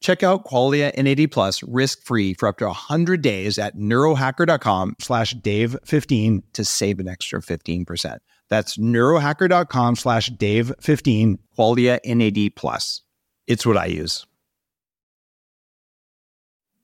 [0.00, 6.42] Check out Qualia NAD plus risk-free for up to 100 days at neurohacker.com slash dave15
[6.54, 8.18] to save an extra 15%.
[8.48, 13.02] That's neurohacker.com slash dave15, Qualia NAD plus.
[13.46, 14.26] It's what I use.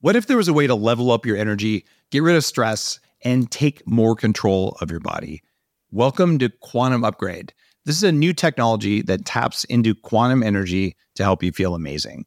[0.01, 3.01] What if there was a way to level up your energy, get rid of stress,
[3.23, 5.43] and take more control of your body?
[5.91, 7.55] Welcome to Quantum Upgrade.
[7.87, 12.27] This is a new technology that taps into quantum energy to help you feel amazing.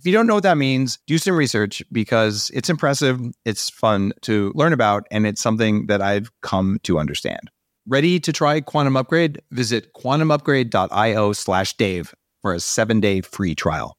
[0.00, 4.14] If you don't know what that means, do some research because it's impressive, it's fun
[4.22, 7.50] to learn about, and it's something that I've come to understand.
[7.86, 9.42] Ready to try Quantum Upgrade?
[9.50, 13.98] Visit quantumupgrade.io slash Dave for a seven day free trial.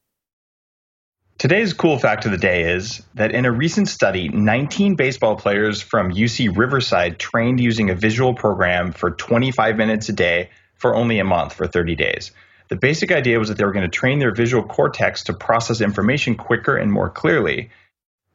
[1.38, 5.80] Today's cool fact of the day is that in a recent study, 19 baseball players
[5.80, 11.20] from UC Riverside trained using a visual program for 25 minutes a day for only
[11.20, 12.32] a month for 30 days.
[12.72, 15.82] The basic idea was that they were going to train their visual cortex to process
[15.82, 17.68] information quicker and more clearly.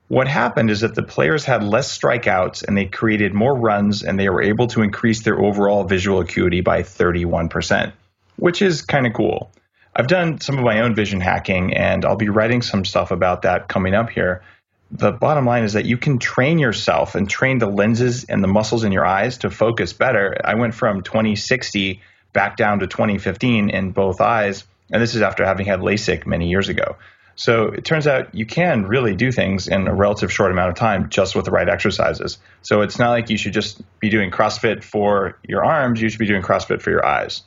[0.10, 4.20] What happened is that the players had less strikeouts and they created more runs and
[4.20, 7.94] they were able to increase their overall visual acuity by 31%,
[8.36, 9.52] which is kind of cool.
[9.96, 13.42] I've done some of my own vision hacking and I'll be writing some stuff about
[13.42, 14.44] that coming up here.
[14.92, 18.48] The bottom line is that you can train yourself and train the lenses and the
[18.48, 20.38] muscles in your eyes to focus better.
[20.46, 22.02] I went from 2060
[22.38, 26.48] back down to 2015 in both eyes, and this is after having had LASIK many
[26.48, 26.96] years ago.
[27.34, 30.76] So it turns out you can really do things in a relative short amount of
[30.76, 32.38] time just with the right exercises.
[32.62, 36.20] So it's not like you should just be doing CrossFit for your arms, you should
[36.20, 37.42] be doing CrossFit for your eyes.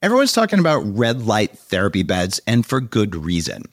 [0.00, 3.64] Everyone's talking about red light therapy beds, and for good reason.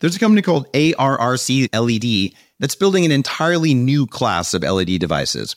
[0.00, 5.56] There's a company called ARRC LED that's building an entirely new class of LED devices.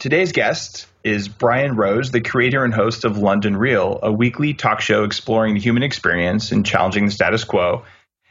[0.00, 4.80] Today's guest is Brian Rose, the creator and host of London Real, a weekly talk
[4.80, 7.84] show exploring the human experience and challenging the status quo.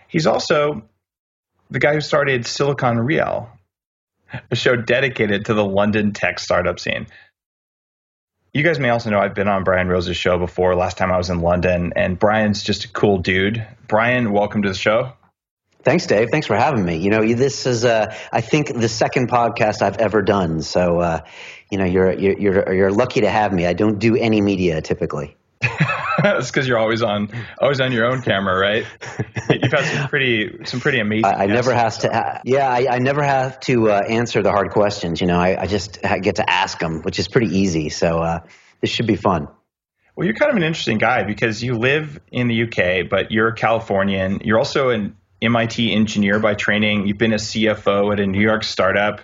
[0.07, 0.81] He's also
[1.69, 3.51] the guy who started Silicon Real,
[4.49, 7.05] a show dedicated to the London tech startup scene.
[8.51, 10.73] You guys may also know I've been on Brian Rose's show before.
[10.75, 13.63] Last time I was in London, and Brian's just a cool dude.
[13.87, 15.13] Brian, welcome to the show.
[15.81, 16.27] Thanks, Dave.
[16.29, 16.97] Thanks for having me.
[16.97, 20.61] You know, this is, uh, I think, the second podcast I've ever done.
[20.61, 21.21] So, uh,
[21.69, 23.65] you know, you're, you're you're lucky to have me.
[23.65, 25.35] I don't do any media typically.
[26.23, 27.29] That's because you're always on
[27.59, 28.85] always on your own camera, right?
[29.49, 31.25] You've had some pretty some pretty amazing.
[31.25, 32.11] I, I never have to.
[32.11, 35.21] Uh, yeah, I, I, never have to uh, answer the hard questions.
[35.21, 37.89] You know, I, I, just get to ask them, which is pretty easy.
[37.89, 38.39] So uh,
[38.81, 39.47] this should be fun.
[40.15, 43.49] Well, you're kind of an interesting guy because you live in the UK, but you're
[43.49, 44.41] a Californian.
[44.43, 47.07] You're also an MIT engineer by training.
[47.07, 49.21] You've been a CFO at a New York startup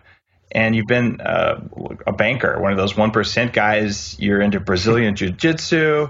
[0.51, 1.61] and you've been uh,
[2.05, 4.17] a banker, one of those 1% guys.
[4.19, 6.09] You're into Brazilian Jiu Jitsu,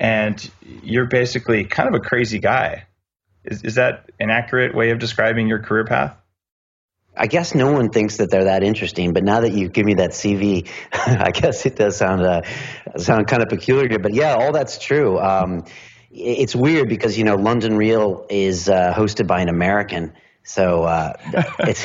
[0.00, 0.50] and
[0.82, 2.86] you're basically kind of a crazy guy.
[3.44, 6.16] Is, is that an accurate way of describing your career path?
[7.16, 9.94] I guess no one thinks that they're that interesting, but now that you give me
[9.94, 12.42] that CV, I guess it does sound uh,
[12.96, 13.98] sound kind of peculiar.
[13.98, 15.18] But yeah, all that's true.
[15.18, 15.64] Um,
[16.10, 20.12] it's weird because you know London Real is uh, hosted by an American,
[20.44, 21.14] so uh,
[21.60, 21.84] it's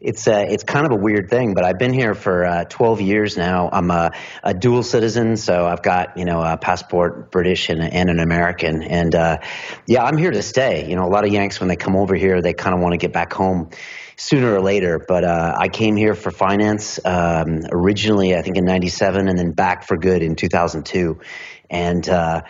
[0.00, 3.02] it's uh, it's kind of a weird thing, but I've been here for uh, 12
[3.02, 3.68] years now.
[3.70, 4.12] I'm a,
[4.42, 8.82] a, dual citizen, so I've got you know a passport, British and, and an American,
[8.82, 9.38] and uh,
[9.86, 10.88] yeah, I'm here to stay.
[10.88, 12.94] You know, a lot of Yanks when they come over here, they kind of want
[12.94, 13.70] to get back home
[14.16, 15.04] sooner or later.
[15.06, 19.52] But uh, I came here for finance um, originally, I think in '97, and then
[19.52, 21.20] back for good in 2002,
[21.68, 22.40] and uh,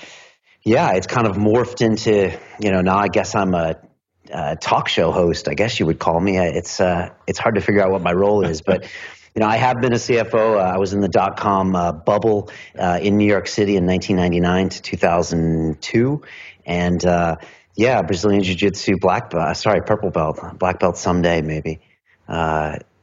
[0.63, 3.90] yeah, it's kind of morphed into you know now I guess I'm a
[4.33, 6.39] uh, talk show host, I guess you would call me.
[6.39, 8.85] It's uh, it's hard to figure out what my role is, but
[9.35, 10.57] you know, I have been a CFO.
[10.57, 13.87] Uh, I was in the dot com uh, bubble uh, in New York City in
[13.87, 16.23] 1999 to 2002,
[16.67, 17.37] and uh,
[17.77, 19.57] yeah, Brazilian Jiu Jitsu black belt.
[19.57, 21.81] Sorry, purple belt, black belt someday maybe.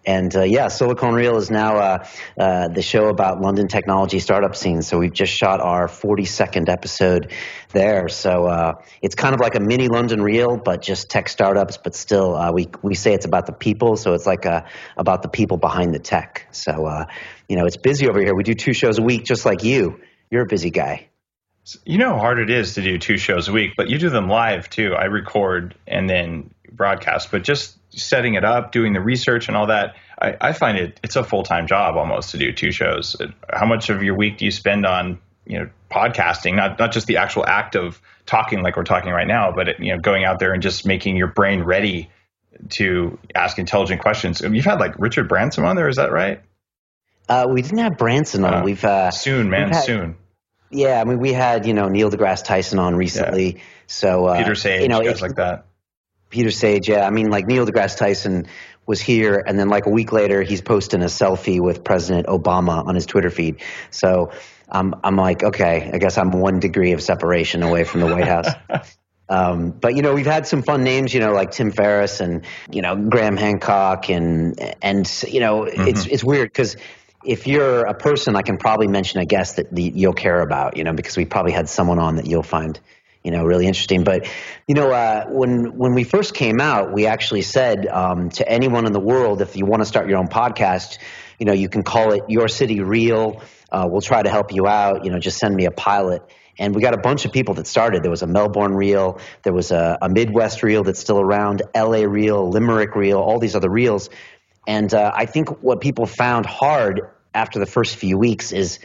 [0.07, 2.07] And uh, yeah, Silicon Real is now uh,
[2.39, 4.81] uh, the show about London technology startup scene.
[4.81, 7.33] So we've just shot our 42nd episode
[7.73, 8.07] there.
[8.07, 11.77] So uh, it's kind of like a mini London Real, but just tech startups.
[11.77, 13.97] But still, uh, we we say it's about the people.
[13.97, 14.61] So it's like uh,
[14.95, 16.47] about the people behind the tech.
[16.51, 17.05] So
[17.49, 18.33] you know, it's busy over here.
[18.33, 19.99] We do two shows a week, just like you.
[20.31, 21.09] You're a busy guy.
[21.85, 24.09] You know how hard it is to do two shows a week, but you do
[24.09, 24.93] them live too.
[24.97, 29.67] I record and then broadcast, but just setting it up, doing the research and all
[29.67, 33.15] that, I, I find it it's a full time job almost to do two shows.
[33.51, 36.55] How much of your week do you spend on you know podcasting?
[36.55, 39.79] Not not just the actual act of talking like we're talking right now, but it,
[39.79, 42.09] you know going out there and just making your brain ready
[42.69, 44.41] to ask intelligent questions.
[44.41, 46.41] You've had like Richard Branson on there, is that right?
[47.29, 48.53] Uh, we didn't have Branson on.
[48.53, 50.17] Uh, we've uh, soon, man, had, soon.
[50.69, 53.55] Yeah, I mean, we had you know Neil deGrasse Tyson on recently.
[53.55, 53.61] Yeah.
[53.87, 55.65] So uh, Peter Sage, you know, guys like that.
[56.29, 57.05] Peter Sage, yeah.
[57.05, 58.47] I mean, like Neil deGrasse Tyson
[58.85, 62.85] was here, and then like a week later, he's posting a selfie with President Obama
[62.85, 63.61] on his Twitter feed.
[63.91, 64.31] So
[64.69, 68.27] um, I'm like, okay, I guess I'm one degree of separation away from the White
[68.27, 68.49] House.
[69.29, 72.45] Um, but you know, we've had some fun names, you know, like Tim Ferriss and
[72.71, 75.87] you know Graham Hancock, and and you know, mm-hmm.
[75.87, 76.77] it's it's weird because
[77.25, 80.77] if you're a person, I can probably mention a guest that the, you'll care about,
[80.77, 82.79] you know, because we probably had someone on that you'll find
[83.23, 84.03] you know, really interesting.
[84.03, 84.27] But
[84.67, 88.85] you know, uh, when when we first came out, we actually said um, to anyone
[88.85, 90.97] in the world, if you want to start your own podcast,
[91.39, 93.41] you know, you can call it Your City Real.
[93.71, 95.05] Uh, we'll try to help you out.
[95.05, 96.23] You know, just send me a pilot.
[96.59, 98.01] And we got a bunch of people that started.
[98.01, 102.01] There was a Melbourne Real, there was a, a Midwest Real that's still around, LA
[102.01, 104.09] Real, Limerick Real, all these other reels.
[104.65, 107.01] And uh, I think what people found hard
[107.33, 108.79] after the first few weeks is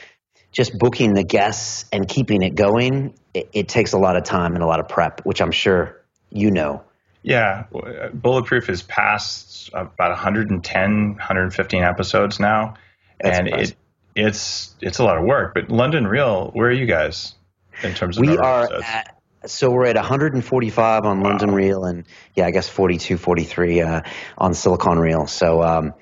[0.52, 4.55] just booking the guests and keeping it going, it, it, takes a lot of time
[4.55, 6.00] and a lot of prep, which I'm sure
[6.31, 6.82] you know.
[7.23, 7.64] Yeah,
[8.12, 12.75] Bulletproof is past about 110, 115 episodes now,
[13.20, 13.76] That's and it
[14.14, 15.55] it's it's a lot of work.
[15.55, 17.34] But London Real, where are you guys
[17.82, 18.84] in terms of we are episodes?
[18.87, 21.31] at so we're at 145 on wow.
[21.31, 22.05] London Real, and
[22.35, 24.02] yeah, I guess 42, 43 uh,
[24.38, 25.26] on Silicon Real.
[25.26, 25.94] So um,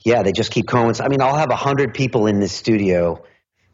[0.00, 0.94] yeah, they just keep going.
[1.00, 3.24] I mean, I'll have 100 people in this studio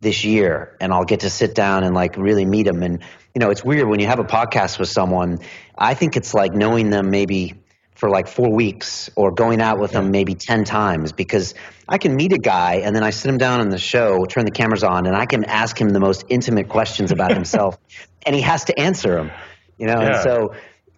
[0.01, 2.83] this year and I'll get to sit down and like really meet them.
[2.83, 3.03] And,
[3.35, 5.39] you know, it's weird when you have a podcast with someone,
[5.77, 7.55] I think it's like knowing them maybe
[7.95, 10.01] for like four weeks or going out with yeah.
[10.01, 11.55] them maybe 10 times because
[11.87, 14.47] I can meet a guy and then I sit him down on the show, turn
[14.47, 17.77] the cameras on, and I can ask him the most intimate questions about himself
[18.27, 19.31] and he has to answer them,
[19.77, 20.01] you know?
[20.01, 20.15] Yeah.
[20.15, 20.55] And so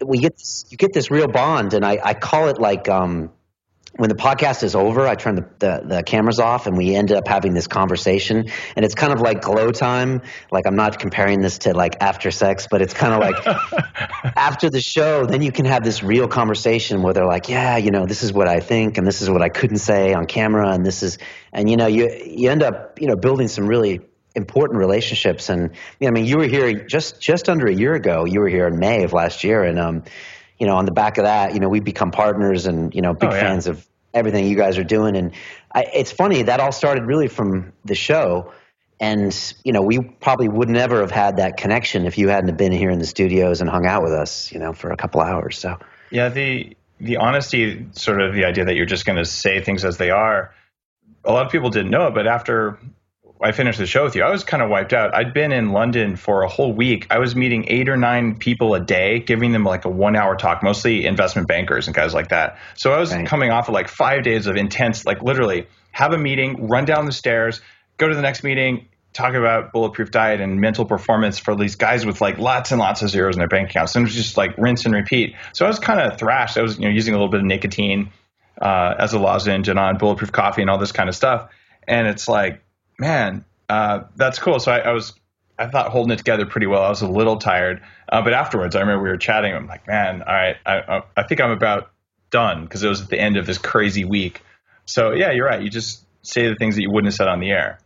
[0.07, 3.33] we get this, you get this real bond and I, I call it like, um,
[3.97, 7.13] when the podcast is over, I turn the, the, the, cameras off and we end
[7.13, 8.49] up having this conversation.
[8.75, 10.23] And it's kind of like glow time.
[10.51, 13.47] Like, I'm not comparing this to like after sex, but it's kind of like
[14.37, 17.91] after the show, then you can have this real conversation where they're like, yeah, you
[17.91, 20.71] know, this is what I think and this is what I couldn't say on camera.
[20.71, 21.19] And this is,
[21.53, 24.01] and you know, you, you end up, you know, building some really
[24.35, 25.51] important relationships.
[25.51, 28.25] And, you know, I mean, you were here just, just under a year ago.
[28.25, 29.63] You were here in May of last year.
[29.63, 30.05] And, um,
[30.63, 33.15] you know, on the back of that, you know, we become partners and, you know,
[33.15, 33.41] big oh, yeah.
[33.41, 35.17] fans of everything you guys are doing.
[35.17, 35.33] And
[35.75, 38.53] I, it's funny, that all started really from the show.
[39.01, 42.71] And, you know, we probably would never have had that connection if you hadn't been
[42.71, 45.59] here in the studios and hung out with us, you know, for a couple hours.
[45.59, 45.79] So,
[46.11, 49.85] yeah, the, the honesty, sort of the idea that you're just going to say things
[49.85, 50.55] as they are,
[51.25, 52.79] a lot of people didn't know it, but after
[53.43, 55.15] I finished the show with you, I was kind of wiped out.
[55.15, 57.07] I'd been in London for a whole week.
[57.11, 60.37] I was meeting eight or nine people a day, giving them like a one hour
[60.37, 62.59] talk, mostly investment bankers and guys like that.
[62.75, 63.27] So I was right.
[63.27, 67.05] coming off of like five days of intense, like literally have a meeting, run down
[67.07, 67.61] the stairs,
[67.99, 72.07] go to the next meeting, talk about bulletproof diet and mental performance for these guys
[72.07, 73.95] with like lots and lots of zeros in their bank accounts.
[73.95, 75.35] And it was just like rinse and repeat.
[75.53, 76.57] So I was kind of thrashed.
[76.57, 78.11] I was you know using a little bit of nicotine
[78.61, 81.51] uh, as a lozenge and on bulletproof coffee and all this kind of stuff.
[81.87, 82.63] And it's like,
[83.03, 84.61] man, uh, that's cool.
[84.61, 85.13] So I, I, was,
[85.59, 86.83] I thought holding it together pretty well.
[86.83, 89.53] I was a little tired, uh, but afterwards, I remember we were chatting.
[89.53, 91.91] I'm like, man, all right, I, I think I'm about
[92.31, 94.41] done because it was at the end of this crazy week.
[94.87, 95.61] So yeah, you're right.
[95.61, 97.79] You just say the things that you wouldn't have said on the air.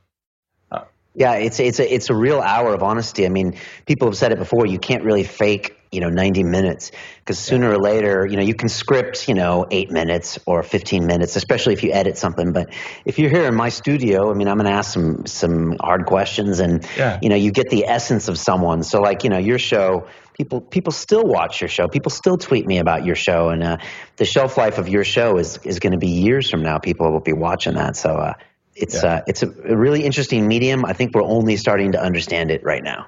[1.17, 3.25] Yeah, it's it's a it's a real hour of honesty.
[3.25, 3.57] I mean,
[3.87, 4.67] people have said it before.
[4.67, 8.55] You can't really fake, you know, ninety minutes because sooner or later, you know, you
[8.55, 12.53] can script, you know, eight minutes or fifteen minutes, especially if you edit something.
[12.53, 12.69] But
[13.07, 16.05] if you're here in my studio, I mean, I'm going to ask some some hard
[16.05, 17.19] questions, and yeah.
[17.23, 18.83] you know, you get the essence of someone.
[18.83, 21.89] So, like, you know, your show, people people still watch your show.
[21.89, 23.79] People still tweet me about your show, and uh,
[24.17, 26.77] the shelf life of your show is is going to be years from now.
[26.79, 27.97] People will be watching that.
[27.97, 28.11] So.
[28.11, 28.35] Uh,
[28.79, 29.15] it's yeah.
[29.15, 30.85] uh, it's a really interesting medium.
[30.85, 33.07] I think we're only starting to understand it right now.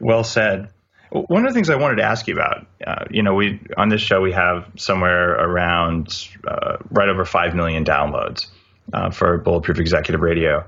[0.00, 0.70] Well said.
[1.10, 3.88] One of the things I wanted to ask you about, uh, you know, we on
[3.88, 8.46] this show we have somewhere around uh, right over five million downloads
[8.92, 10.64] uh, for Bulletproof Executive Radio,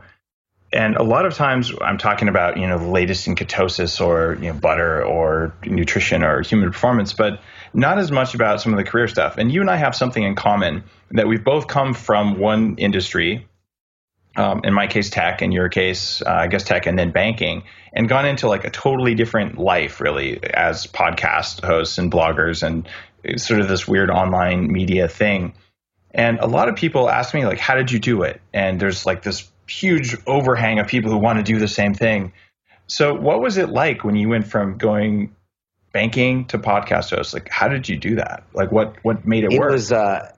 [0.72, 4.38] and a lot of times I'm talking about you know the latest in ketosis or
[4.40, 7.40] you know butter or nutrition or human performance, but
[7.74, 9.36] not as much about some of the career stuff.
[9.36, 13.46] And you and I have something in common that we've both come from one industry
[14.36, 17.64] um, in my case, tech, in your case, uh, I guess tech, and then banking,
[17.92, 22.88] and gone into like a totally different life, really, as podcast hosts and bloggers, and
[23.40, 25.54] sort of this weird online media thing.
[26.12, 28.40] And a lot of people ask me, like, how did you do it?
[28.52, 32.32] And there's like this huge overhang of people who want to do the same thing.
[32.86, 35.34] So, what was it like when you went from going
[35.92, 37.34] banking to podcast host?
[37.34, 38.44] Like, how did you do that?
[38.52, 39.72] Like, what what made it, it work?
[39.72, 39.92] Was.
[39.92, 40.32] Uh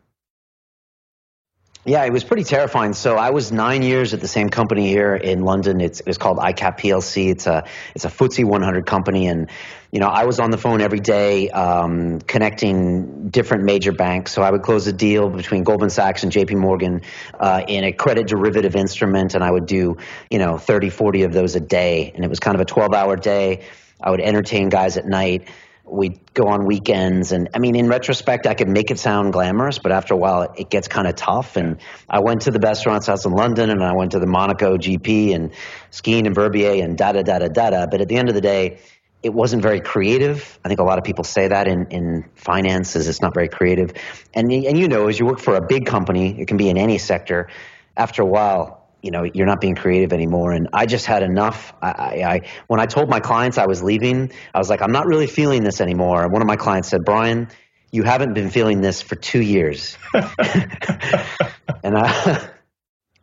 [1.84, 2.92] yeah, it was pretty terrifying.
[2.92, 5.80] So I was nine years at the same company here in London.
[5.80, 7.30] It's it's called ICAP PLC.
[7.30, 7.64] It's a
[7.96, 9.50] it's a FTSE 100 company, and
[9.90, 14.30] you know I was on the phone every day um, connecting different major banks.
[14.30, 16.54] So I would close a deal between Goldman Sachs and J.P.
[16.54, 17.02] Morgan
[17.40, 19.96] uh, in a credit derivative instrument, and I would do
[20.30, 22.94] you know 30, 40 of those a day, and it was kind of a 12
[22.94, 23.64] hour day.
[24.00, 25.48] I would entertain guys at night
[25.92, 29.78] we'd go on weekends and i mean in retrospect i could make it sound glamorous
[29.78, 31.56] but after a while it, gets kind of tough.
[31.56, 34.76] And i went to the best restaurants in london and i went to the monaco
[34.76, 35.52] gp and
[35.90, 37.86] skiing and verbier and da da da da da da.
[37.86, 38.78] But at the end of the day
[39.22, 40.58] it wasn't very creative.
[40.64, 43.92] I think a lot of people say that in, in finances it's not very creative.
[44.34, 46.78] And, and you know as you work for a big company it can be in
[46.78, 47.48] any sector
[47.96, 51.74] after a while you know you're not being creative anymore and i just had enough
[51.82, 54.92] I, I, I, when i told my clients i was leaving i was like i'm
[54.92, 57.48] not really feeling this anymore and one of my clients said brian
[57.90, 62.48] you haven't been feeling this for two years and i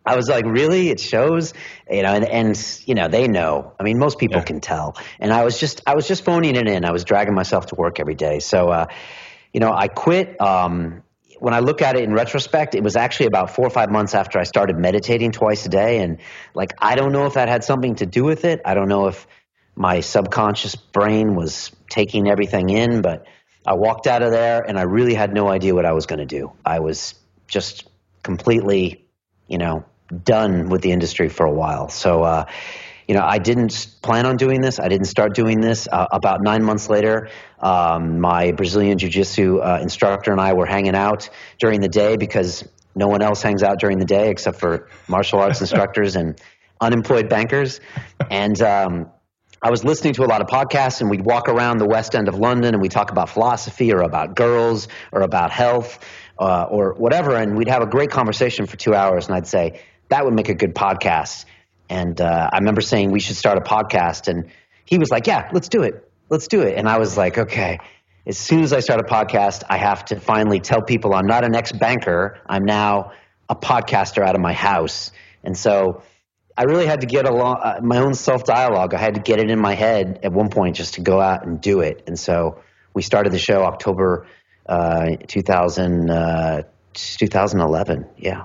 [0.05, 0.89] I was like, really?
[0.89, 1.53] It shows,
[1.88, 3.74] you know, and, and you know, they know.
[3.79, 4.45] I mean, most people yeah.
[4.45, 4.98] can tell.
[5.19, 6.83] And I was just, I was just phoning it in.
[6.83, 8.39] I was dragging myself to work every day.
[8.39, 8.88] So, uh,
[9.53, 10.41] you know, I quit.
[10.41, 11.03] Um,
[11.39, 14.13] when I look at it in retrospect, it was actually about four or five months
[14.13, 16.00] after I started meditating twice a day.
[16.00, 16.19] And
[16.53, 18.62] like, I don't know if that had something to do with it.
[18.65, 19.27] I don't know if
[19.75, 23.25] my subconscious brain was taking everything in, but
[23.65, 26.19] I walked out of there and I really had no idea what I was going
[26.19, 26.51] to do.
[26.65, 27.15] I was
[27.48, 27.88] just
[28.24, 29.05] completely,
[29.48, 29.86] you know,
[30.24, 31.89] done with the industry for a while.
[31.89, 32.46] So, uh,
[33.09, 34.79] you know, I didn't plan on doing this.
[34.79, 35.87] I didn't start doing this.
[35.91, 37.27] Uh, about nine months later,
[37.59, 42.17] um, my Brazilian Jiu Jitsu uh, instructor and I were hanging out during the day
[42.17, 46.39] because no one else hangs out during the day except for martial arts instructors and
[46.81, 47.79] unemployed bankers.
[48.29, 49.09] And um,
[49.59, 52.27] I was listening to a lot of podcasts, and we'd walk around the West End
[52.27, 56.05] of London and we'd talk about philosophy or about girls or about health
[56.37, 57.35] uh, or whatever.
[57.35, 60.49] And we'd have a great conversation for two hours, and I'd say, that would make
[60.49, 61.45] a good podcast.
[61.89, 64.51] And uh, I remember saying we should start a podcast, and
[64.86, 66.10] he was like, "Yeah, let's do it.
[66.29, 67.79] Let's do it." And I was like, "Okay."
[68.27, 71.43] As soon as I start a podcast, I have to finally tell people I'm not
[71.43, 72.38] an ex banker.
[72.48, 73.13] I'm now
[73.48, 75.12] a podcaster out of my house,
[75.43, 76.03] and so
[76.60, 78.93] I really had to get along uh, my own self dialogue.
[78.93, 81.46] I had to get it in my head at one point just to go out
[81.46, 82.03] and do it.
[82.05, 82.60] And so
[82.93, 84.27] we started the show October
[84.65, 88.10] uh, 2000, uh, 2011.
[88.17, 88.43] Yeah.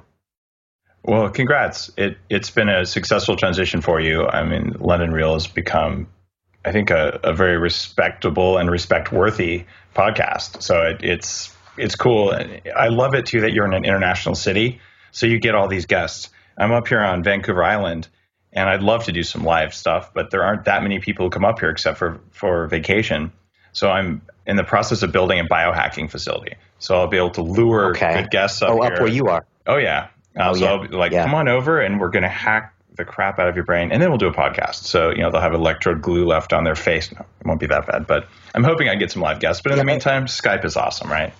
[1.06, 1.90] Well, congrats.
[1.98, 4.26] It it's been a successful transition for you.
[4.26, 6.08] I mean, London Real has become,
[6.64, 10.62] I think, a, a very respectable and respect worthy podcast.
[10.62, 12.34] So it, it's it's cool.
[12.74, 14.80] I love it too that you're in an international city,
[15.10, 16.30] so you get all these guests.
[16.56, 18.08] I'm up here on Vancouver Island,
[18.54, 21.30] and I'd love to do some live stuff, but there aren't that many people who
[21.30, 23.30] come up here except for for vacation.
[23.72, 26.54] So I'm in the process of building a biohacking facility.
[26.78, 28.22] So I'll be able to lure okay.
[28.22, 28.70] good guests up.
[28.70, 28.92] Oh, here.
[28.92, 29.44] up where you are.
[29.66, 30.70] Oh yeah, uh, oh, so yeah.
[30.70, 31.24] I'll be like, yeah.
[31.24, 34.00] come on over and we're going to hack the crap out of your brain and
[34.00, 34.84] then we'll do a podcast.
[34.84, 37.12] So, you know, they'll have electrode glue left on their face.
[37.12, 39.62] No, it won't be that bad, but I'm hoping I get some live guests.
[39.62, 41.32] But in yeah, the meantime, Skype is awesome, right?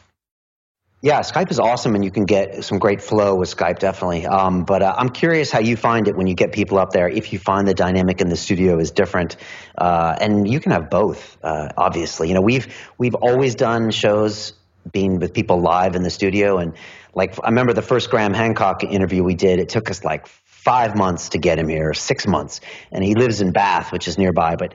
[1.05, 4.25] Yeah, Skype is awesome, and you can get some great flow with Skype, definitely.
[4.25, 7.11] Um, but uh, I'm curious how you find it when you get people up there.
[7.11, 9.37] If you find the dynamic in the studio is different,
[9.77, 11.37] uh, and you can have both.
[11.43, 14.55] Uh, obviously, you know we've we've always done shows
[14.93, 16.73] being with people live in the studio, and
[17.15, 19.59] like I remember the first Graham Hancock interview we did.
[19.59, 23.41] It took us like five months to get him here, six months, and he lives
[23.41, 24.75] in Bath, which is nearby, but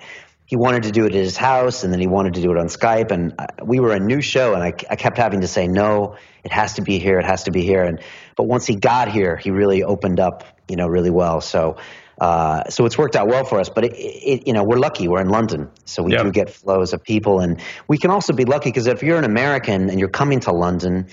[0.50, 2.58] he wanted to do it at his house and then he wanted to do it
[2.58, 3.12] on Skype.
[3.12, 6.16] And uh, we were a new show and I, I kept having to say, no,
[6.44, 7.20] it has to be here.
[7.20, 7.84] It has to be here.
[7.84, 8.02] And,
[8.36, 11.40] but once he got here, he really opened up, you know, really well.
[11.40, 11.78] So,
[12.20, 15.08] uh, so it's worked out well for us, but it, it, you know, we're lucky.
[15.08, 16.24] We're in London, so we yep.
[16.24, 19.24] do get flows of people, and we can also be lucky because if you're an
[19.24, 21.08] American and you're coming to London,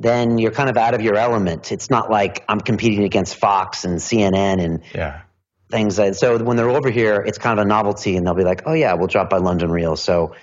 [0.00, 1.72] then you're kind of out of your element.
[1.72, 5.22] It's not like I'm competing against Fox and CNN and yeah
[5.70, 5.96] things.
[5.96, 8.62] That, so when they're over here, it's kind of a novelty, and they'll be like,
[8.66, 10.34] "Oh yeah, we'll drop by London Real." So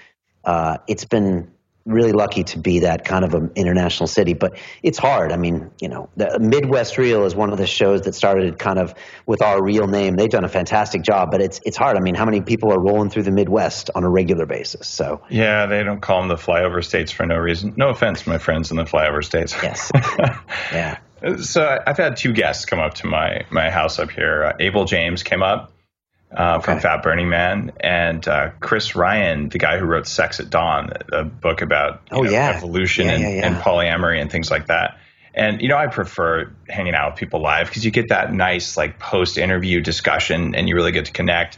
[0.43, 1.51] uh, it's been
[1.86, 5.32] really lucky to be that kind of an international city, but it's hard.
[5.32, 8.80] I mean, you know, the Midwest Real is one of the shows that started kind
[8.80, 10.15] of with our real name.
[10.15, 11.96] They've done a fantastic job, but it's it's hard.
[11.96, 14.88] I mean, how many people are rolling through the Midwest on a regular basis?
[14.88, 17.75] So yeah, they don't call them the flyover states for no reason.
[17.77, 19.56] No offense, my friends in the flyover states.
[19.62, 19.92] Yes.
[20.72, 20.98] yeah.
[21.42, 24.46] So I've had two guests come up to my my house up here.
[24.46, 25.72] Uh, Abel James came up
[26.36, 26.80] uh, from.
[26.80, 31.24] Fat Burning Man, and uh, Chris Ryan, the guy who wrote Sex at Dawn, a
[31.24, 32.54] book about oh, know, yeah.
[32.58, 34.98] evolution yeah, and, yeah, and, polyamory and things like that.
[35.34, 38.77] And you know, I prefer hanging out with people live because you get that nice
[38.77, 41.58] like post interview discussion, and you really get to connect.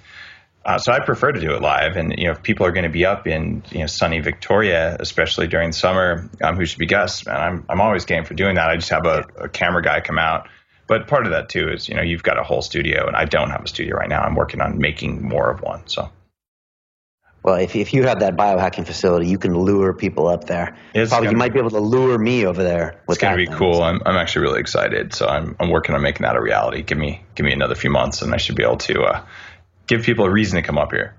[0.67, 1.95] Uh, so I prefer to do it live.
[1.95, 4.97] And you know, if people are going to be up in you know sunny Victoria,
[4.99, 8.55] especially during summer, um, who should be guests, man, I'm I'm always game for doing
[8.55, 8.69] that.
[8.69, 10.49] I just have a, a, camera guy come out.
[10.87, 13.25] But part of that too is you know you've got a whole studio, and I
[13.25, 14.21] don't have a studio right now.
[14.21, 15.87] I'm working on making more of one.
[15.87, 16.09] So.
[17.43, 20.75] Well, if if you have that biohacking facility, you can lure people up there.
[20.93, 23.01] It's Probably you might be able to lure me over there.
[23.07, 23.55] It's going to be thing.
[23.55, 23.83] cool.
[23.83, 25.13] I'm I'm actually really excited.
[25.13, 26.81] So I'm I'm working on making that a reality.
[26.81, 29.01] Give me give me another few months, and I should be able to.
[29.01, 29.25] Uh,
[29.87, 31.15] give people a reason to come up here.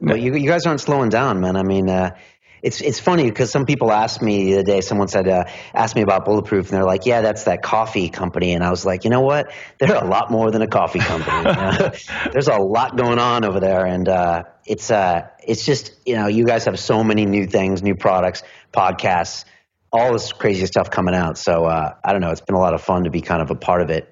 [0.00, 1.56] Well, you, you guys aren't slowing down, man.
[1.56, 2.16] I mean, uh,
[2.62, 4.80] it's it's funny because some people asked me the other day.
[4.80, 5.44] Someone said, uh,
[5.74, 8.86] asked me about Bulletproof, and they're like, "Yeah, that's that coffee company." And I was
[8.86, 9.52] like, you know what?
[9.78, 11.98] They're a lot more than a coffee company.
[12.32, 16.28] There's a lot going on over there, and uh, it's uh, it's just you know,
[16.28, 19.44] you guys have so many new things, new products, podcasts,
[19.92, 21.38] all this crazy stuff coming out.
[21.38, 22.30] So uh, I don't know.
[22.30, 24.08] It's been a lot of fun to be kind of a part of it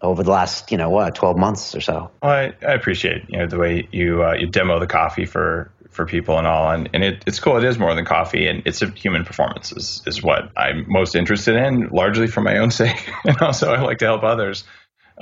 [0.00, 3.38] over the last you know what 12 months or so well, I, I appreciate you
[3.38, 6.88] know the way you uh, you demo the coffee for for people and all and,
[6.92, 10.02] and it, it's cool it is more than coffee and it's a human performance is,
[10.06, 13.98] is what i'm most interested in largely for my own sake and also i like
[13.98, 14.64] to help others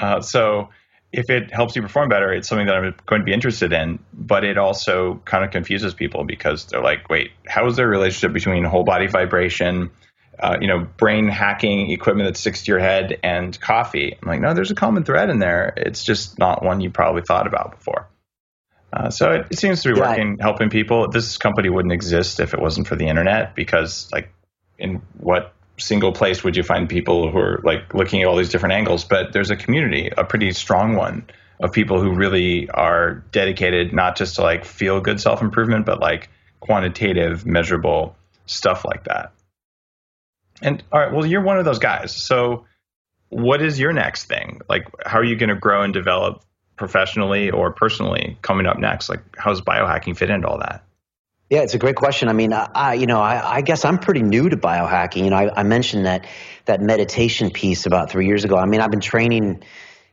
[0.01, 0.69] uh, so
[1.13, 3.99] if it helps you perform better it's something that i'm going to be interested in
[4.13, 7.91] but it also kind of confuses people because they're like wait how is there a
[7.91, 9.91] relationship between whole body vibration
[10.41, 14.17] uh, you know, brain hacking equipment that sticks to your head and coffee.
[14.21, 15.75] I'm like, no, there's a common thread in there.
[15.77, 18.09] It's just not one you probably thought about before.
[18.93, 20.45] Uh, so it, it, seems to be working, yeah.
[20.45, 21.09] helping people.
[21.09, 24.33] This company wouldn't exist if it wasn't for the internet, because like,
[24.79, 28.49] in what single place would you find people who are like looking at all these
[28.49, 29.05] different angles?
[29.05, 31.25] But there's a community, a pretty strong one,
[31.61, 36.01] of people who really are dedicated not just to like feel good self improvement, but
[36.01, 39.33] like quantitative, measurable stuff like that.
[40.63, 42.15] And all right, well, you're one of those guys.
[42.15, 42.67] So,
[43.29, 44.61] what is your next thing?
[44.69, 46.43] Like, how are you going to grow and develop
[46.81, 49.09] professionally or personally coming up next?
[49.11, 50.83] Like, how does biohacking fit into all that?
[51.51, 52.29] Yeah, it's a great question.
[52.29, 55.25] I mean, I, you know, I, I guess I'm pretty new to biohacking.
[55.25, 56.27] You know, I, I, mentioned that
[56.65, 58.57] that meditation piece about three years ago.
[58.57, 59.63] I mean, I've been training,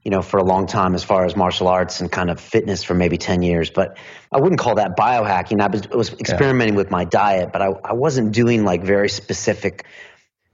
[0.04, 2.84] you know, for a long time as far as martial arts and kind of fitness
[2.84, 3.70] for maybe ten years.
[3.70, 3.98] But
[4.32, 5.62] I wouldn't call that biohacking.
[5.62, 6.80] I was, was experimenting yeah.
[6.80, 9.86] with my diet, but I, I wasn't doing like very specific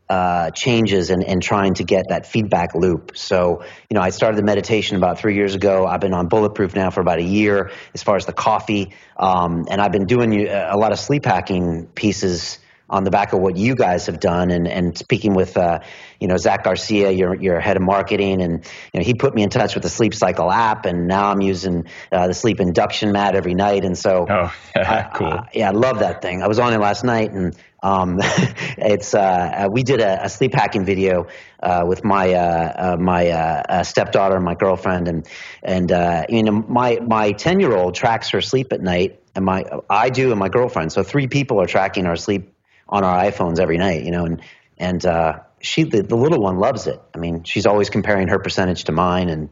[0.09, 3.15] uh, changes and, and trying to get that feedback loop.
[3.15, 5.85] So, you know, I started the meditation about three years ago.
[5.85, 8.93] I've been on Bulletproof now for about a year as far as the coffee.
[9.17, 13.39] Um, and I've been doing a lot of sleep hacking pieces on the back of
[13.39, 15.79] what you guys have done and, and speaking with uh,
[16.19, 18.63] you know Zach Garcia, your your head of marketing, and
[18.93, 21.41] you know he put me in touch with the Sleep Cycle app, and now I'm
[21.41, 25.69] using uh, the sleep induction mat every night, and so oh yeah, cool uh, yeah
[25.69, 26.43] I love that thing.
[26.43, 30.53] I was on it last night, and um, it's uh, we did a, a, sleep
[30.53, 31.27] hacking video
[31.61, 35.27] uh, with my uh, my stepdaughter and my girlfriend, and
[35.61, 35.89] and
[36.29, 40.09] you know my my ten year old tracks her sleep at night, and my I
[40.09, 40.91] do, and my girlfriend.
[40.91, 42.53] So three people are tracking our sleep
[42.87, 44.41] on our iPhones every night, you know, and
[44.77, 47.01] and uh, she the, the little one loves it.
[47.13, 49.49] I mean, she's always comparing her percentage to mine, and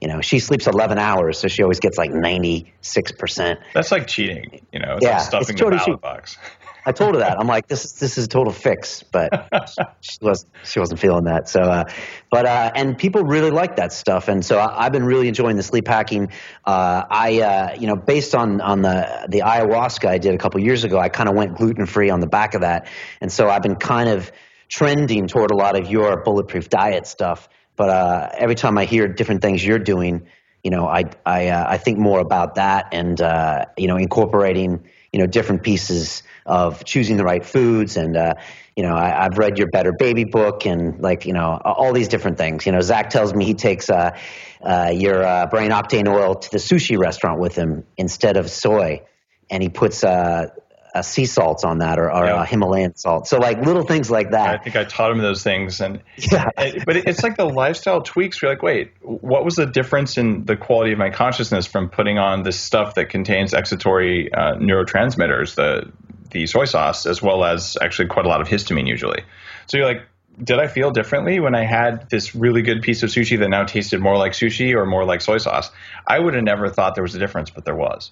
[0.00, 3.56] you know, she sleeps 11 hours, so she always gets like 96%.
[3.72, 5.98] That's like cheating, you know, it's Yeah, like stuffing it's the totally ballot cheating.
[6.00, 6.36] box.
[6.84, 7.38] I told her that.
[7.38, 9.48] I'm like, this is this is a total fix, but
[10.00, 11.48] she was she wasn't feeling that.
[11.48, 11.84] So, uh,
[12.30, 15.56] but uh, and people really like that stuff, and so I, I've been really enjoying
[15.56, 16.28] the sleep hacking.
[16.64, 20.60] Uh, I uh, you know based on on the the ayahuasca I did a couple
[20.60, 22.88] years ago, I kind of went gluten free on the back of that,
[23.20, 24.32] and so I've been kind of
[24.68, 27.48] trending toward a lot of your bulletproof diet stuff.
[27.76, 30.26] But uh, every time I hear different things you're doing,
[30.64, 34.84] you know, I I uh, I think more about that, and uh, you know, incorporating
[35.12, 38.34] you know different pieces of choosing the right foods and uh,
[38.76, 42.08] you know I, I've read your Better Baby book and like you know all these
[42.08, 42.66] different things.
[42.66, 44.16] You know Zach tells me he takes uh,
[44.62, 49.02] uh, your uh, brain octane oil to the sushi restaurant with him instead of soy,
[49.50, 50.48] and he puts uh,
[50.94, 52.44] uh, sea salts on that or, or Yeah.
[52.44, 53.26] Himalayan salt.
[53.26, 56.50] So like little things like that I think I taught him those things, and Yeah.
[56.56, 58.42] but it's like the lifestyle tweaks.
[58.42, 62.18] You're like, wait, what was the difference in the quality of my consciousness from putting
[62.18, 65.90] on this stuff that contains excitatory uh, neurotransmitters, the
[66.32, 69.22] the soy sauce, as well as actually quite a lot of histamine usually.
[69.66, 70.02] So you're like,
[70.42, 73.64] did I feel differently when I had this really good piece of sushi that now
[73.64, 75.70] tasted more like sushi or more like soy sauce?
[76.06, 78.10] I would have never thought there was a difference, but there was.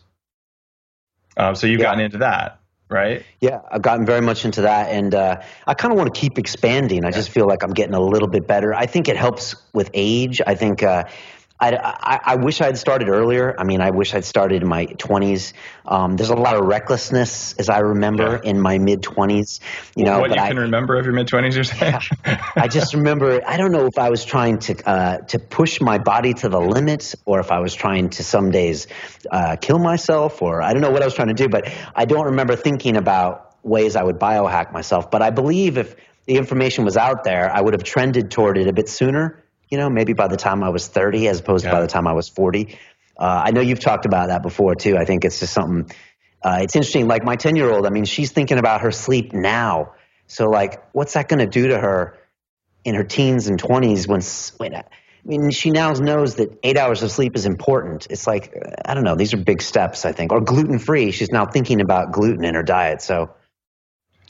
[1.36, 1.86] Um, so you've Yeah.
[1.86, 3.24] gotten into that, right?
[3.40, 6.38] Yeah, I've gotten very much into that, and uh, I kind of want to keep
[6.38, 7.04] expanding.
[7.04, 8.74] I just feel like I'm getting a little bit better.
[8.74, 10.40] I think it helps with age.
[10.46, 11.04] I think uh,
[11.60, 13.54] I, I, I wish I had started earlier.
[13.58, 15.52] I mean, I wish I'd started in my 20s.
[15.84, 18.50] Um, there's a lot of recklessness, as I remember, Yeah.
[18.50, 19.60] in my mid 20s.
[19.94, 21.94] You know, what you I, can remember of your mid twenties, you're saying?
[22.24, 25.80] Yeah, I just remember I don't know if I was trying to uh, to push
[25.80, 28.86] my body to the limit or if I was trying to some days
[29.30, 32.04] uh, kill myself or I don't know what I was trying to do, but I
[32.06, 35.10] don't remember thinking about ways I would biohack myself.
[35.10, 35.94] But I believe if
[36.26, 39.42] the information was out there, I would have trended toward it a bit sooner.
[39.70, 42.06] You know, maybe by the time I was 30 as opposed to by the time
[42.06, 42.78] I was 40.
[43.16, 44.96] Uh, I know you've talked about that before too.
[44.96, 45.94] I think it's just something.
[46.42, 47.06] Uh, it's interesting.
[47.06, 49.92] Like my 10 year old, I mean, she's thinking about her sleep now.
[50.26, 52.16] So, like, what's that going to do to her
[52.84, 54.22] in her teens and 20s when,
[54.58, 54.84] when I
[55.24, 58.06] mean, she now knows that eight hours of sleep is important.
[58.08, 60.32] It's like, uh, I don't know, these are big steps, I think.
[60.32, 61.10] Or gluten free.
[61.10, 63.02] She's now thinking about gluten in her diet.
[63.02, 63.34] So,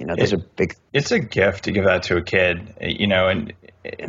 [0.01, 0.75] you know, those It- are big.
[0.93, 3.29] it's a gift to give that to a kid, you know.
[3.29, 3.53] And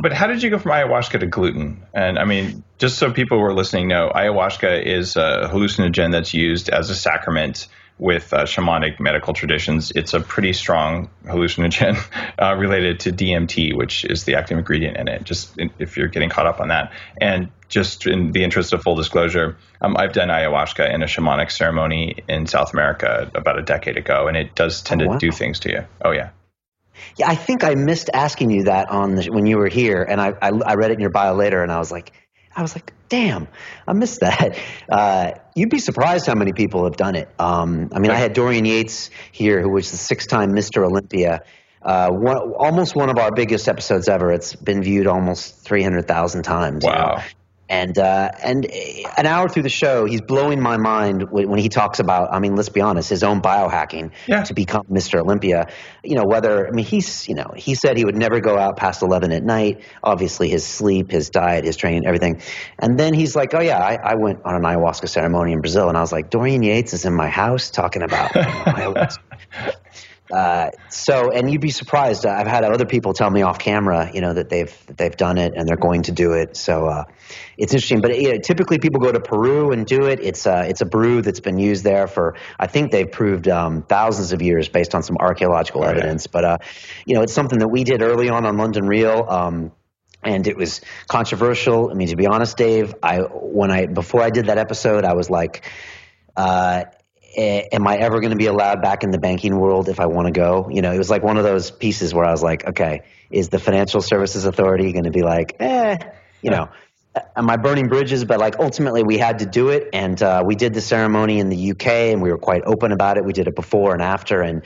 [0.01, 1.84] but how did you go from ayahuasca to gluten?
[1.93, 6.34] And I mean, just so people who are listening know, ayahuasca is a hallucinogen that's
[6.34, 7.67] used as a sacrament
[8.02, 9.92] with uh, shamanic medical traditions.
[9.96, 11.96] It's a pretty strong hallucinogen
[12.42, 15.24] uh, related to DMT, which is the active ingredient in it.
[15.24, 18.82] Just in, if you're getting caught up on that, and just in the interest of
[18.82, 23.62] full disclosure, um, I've done ayahuasca in a shamanic ceremony in South America about a
[23.62, 25.86] decade ago, and it does tend Oh, to do things to you.
[26.04, 26.32] Oh yeah.
[27.18, 30.20] Yeah, I think I missed asking you that on the, when you were here, and
[30.20, 32.14] I, I I read it in your bio later, and I was like,
[32.56, 33.48] I was like, damn,
[33.88, 34.58] I missed that.
[34.92, 37.30] Uh, you'd be surprised how many people have done it.
[37.40, 40.86] Um, I mean, I had Dorian Yates here, who was the six-time Mr.
[40.86, 41.44] Olympia.
[41.82, 44.34] Uh, one, almost one of our biggest episodes ever.
[44.34, 46.84] It's been viewed almost three hundred thousand times.
[46.84, 47.22] you know.
[47.71, 51.57] And uh, and uh, an hour through the show, he's blowing my mind when when
[51.60, 52.34] he talks about.
[52.34, 54.43] I mean, let's be honest, his own biohacking Yeah.
[54.43, 55.21] to become Mr.
[55.21, 55.67] Olympia.
[56.03, 58.75] You know, whether I mean, he's you know, he said he would never go out
[58.75, 59.84] past eleven at night.
[60.03, 62.41] Obviously, his sleep, his diet, his training, everything.
[62.77, 65.88] And then he's like, oh yeah, I, I went on an ayahuasca ceremony in Brazil,
[65.88, 69.19] and I was like, Dorian Yates is in my house talking about ayahuasca.
[70.32, 72.26] Uh, so, and you'd be surprised.
[72.26, 75.38] I've had other people tell me off camera, you know, that they've that they've done
[75.38, 76.56] it and they're going to do it.
[76.56, 77.04] So, uh,
[77.58, 78.02] it's interesting.
[78.02, 80.20] But you know, typically, people go to Peru and do it.
[80.22, 83.84] It's uh, it's a brew that's been used there for I think they've proved um,
[83.84, 85.89] thousands of years based on some archaeological yeah.
[85.89, 86.28] evidence.
[86.28, 86.58] But uh,
[87.06, 89.26] you know, it's something that we did early on on London Real.
[89.28, 89.72] Um,
[90.24, 91.89] and it was controversial.
[91.89, 95.13] I mean, to be honest, Dave, I when I before I did that episode, I
[95.13, 95.70] was like,
[96.38, 97.01] uh, a-
[97.38, 100.28] am I ever going to be allowed back in the banking world if I want
[100.28, 100.70] to go?
[100.72, 103.50] You know, it was like one of those pieces where I was like, okay, is
[103.50, 105.98] the Financial Services Authority going to be like, eh,
[106.41, 106.70] you know,
[107.36, 108.26] am I burning bridges?
[108.26, 111.50] But like ultimately, we had to do it, and uh, we did the ceremony in
[111.50, 113.26] the UK, and we were quite open about it.
[113.26, 114.63] We did it before and after, and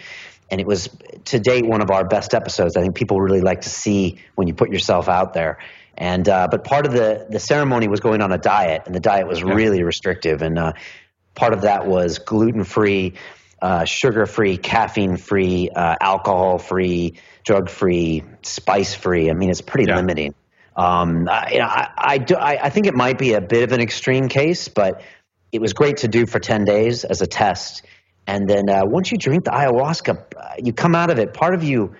[0.51, 0.89] and it was
[1.25, 2.77] to date one of our best episodes.
[2.77, 5.57] I think people really like to see when you put yourself out there.
[5.97, 8.99] And uh, but part of the the ceremony was going on a diet, and the
[8.99, 10.73] diet was really restrictive, and uh,
[11.35, 13.13] part of that was gluten free,
[13.61, 19.29] uh, sugar free, caffeine free, uh, alcohol free, drug free, spice free.
[19.29, 19.97] I mean, it's pretty Yeah.
[19.97, 20.33] limiting.
[20.75, 23.63] Um, I, you know, I, I, do, I, I think it might be a bit
[23.63, 25.01] of an extreme case, but
[25.51, 27.83] it was great to do for 10 days as a test.
[28.27, 31.33] And then uh, once you drink the ayahuasca, uh, you come out of it.
[31.33, 31.95] Part of you,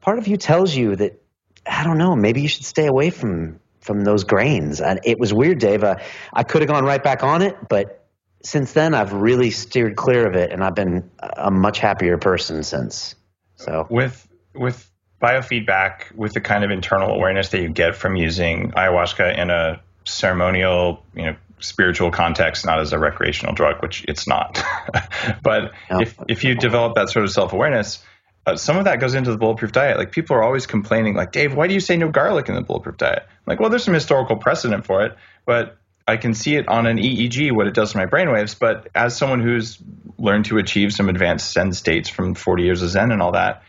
[0.00, 1.22] part of you tells you that
[1.66, 2.16] I don't know.
[2.16, 4.80] Maybe you should stay away from from those grains.
[4.80, 5.82] And it was weird, Dave.
[5.84, 5.96] Uh,
[6.32, 7.99] I could have gone right back on it, but
[8.42, 12.62] since then I've really steered clear of it, and I've been a much happier person
[12.62, 13.14] since.
[13.56, 18.72] So with with biofeedback, with the kind of internal awareness that you get from using
[18.72, 24.26] ayahuasca in a ceremonial, you know, spiritual context, not as a recreational drug, which it's
[24.26, 24.62] not.
[25.42, 26.00] but no.
[26.00, 28.02] if if you develop that sort of self awareness,
[28.46, 29.98] uh, some of that goes into the bulletproof diet.
[29.98, 32.62] Like people are always complaining, like Dave, why do you say no garlic in the
[32.62, 33.22] bulletproof diet?
[33.26, 35.76] I'm like, well, there's some historical precedent for it, but
[36.10, 38.58] I can see it on an EEG what it does to my brainwaves.
[38.58, 39.78] But as someone who's
[40.18, 43.62] learned to achieve some advanced Zen states from 40 years of Zen and all that,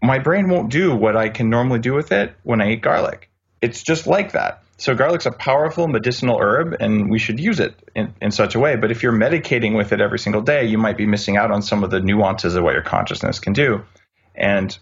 [0.00, 3.30] my brain won't do what I can normally do with it when I eat garlic.
[3.60, 4.62] It's just like that.
[4.76, 8.60] So garlic's a powerful medicinal herb, and we should use it in, in such a
[8.60, 8.76] way.
[8.76, 11.62] But if you're medicating with it every single day, you might be missing out on
[11.62, 13.82] some of the nuances of what your consciousness can do.
[14.36, 14.78] And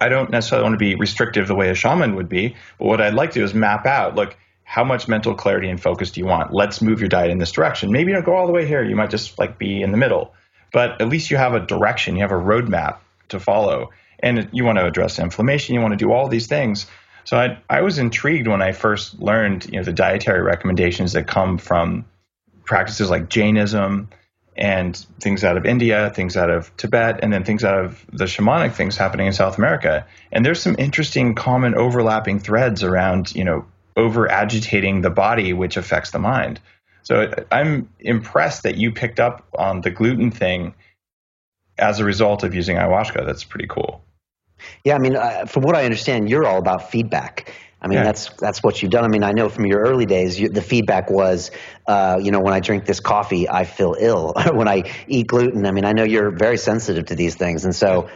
[0.00, 3.00] I don't necessarily want to be restrictive the way a shaman would be, but what
[3.00, 4.36] I'd like to do is map out, look,
[4.68, 6.52] how much mental clarity and focus do you want?
[6.52, 7.90] Let's move your diet in this direction.
[7.90, 8.84] Maybe you don't go all the way here.
[8.84, 10.34] You might just like be in the middle,
[10.74, 12.16] but at least you have a direction.
[12.16, 12.98] You have a roadmap
[13.30, 15.74] to follow, and you want to address inflammation.
[15.74, 16.86] You want to do all these things.
[17.24, 21.26] So I, I was intrigued when I first learned, you know, the dietary recommendations that
[21.26, 22.04] come from
[22.66, 24.10] practices like Jainism
[24.54, 28.26] and things out of India, things out of Tibet, and then things out of the
[28.26, 30.06] shamanic things happening in South America.
[30.30, 33.64] And there's some interesting common overlapping threads around, you know,
[33.98, 36.60] over agitating the body, which affects the mind.
[37.02, 40.74] So I'm impressed that you picked up on the gluten thing
[41.76, 43.26] as a result of using ayahuasca.
[43.26, 44.02] That's pretty cool.
[44.84, 47.52] Yeah, I mean, uh, from what I understand, you're all about feedback.
[47.80, 48.04] I mean, yeah.
[48.04, 49.04] that's that's what you've done.
[49.04, 51.52] I mean, I know from your early days, you, the feedback was,
[51.86, 54.34] uh, you know, when I drink this coffee, I feel ill.
[54.52, 57.74] when I eat gluten, I mean, I know you're very sensitive to these things, and
[57.74, 58.08] so,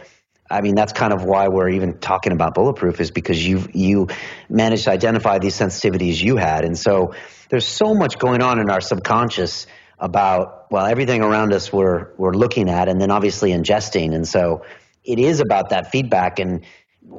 [0.49, 4.07] I mean, that's kind of why we're even talking about bulletproof is because you you
[4.49, 7.13] managed to identify these sensitivities you had, and so
[7.49, 12.33] there's so much going on in our subconscious about well, everything around us we're we're
[12.33, 14.63] looking at, and then obviously ingesting, and so
[15.03, 16.39] it is about that feedback.
[16.39, 16.63] And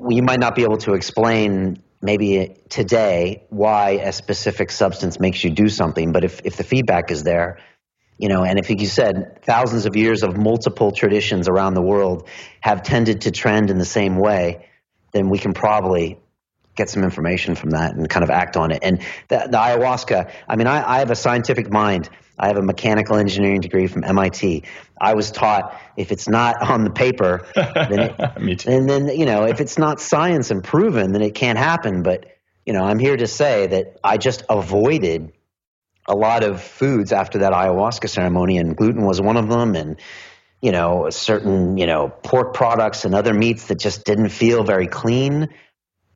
[0.09, 5.51] you might not be able to explain maybe today why a specific substance makes you
[5.51, 6.13] do something.
[6.13, 7.59] But if, if the feedback is there
[8.19, 12.29] you know and if you said thousands of years of multiple traditions around the world
[12.61, 14.69] have tended to trend in the same way
[15.13, 16.19] then we can probably
[16.77, 20.31] get some information from that and kind of act on it and the, the ayahuasca
[20.49, 24.03] i mean I, I have a scientific mind I have a mechanical engineering degree from
[24.05, 24.65] MIT.
[25.01, 29.45] I was taught if it's not on the paper, then it, and then you know
[29.45, 32.03] if it's not science and proven, then it can't happen.
[32.03, 32.27] But
[32.67, 35.33] you know, I'm here to say that I just avoided
[36.07, 40.01] a lot of foods after that ayahuasca ceremony, and gluten was one of them, and
[40.61, 44.87] you know, certain you know pork products and other meats that just didn't feel very
[44.87, 45.49] clean.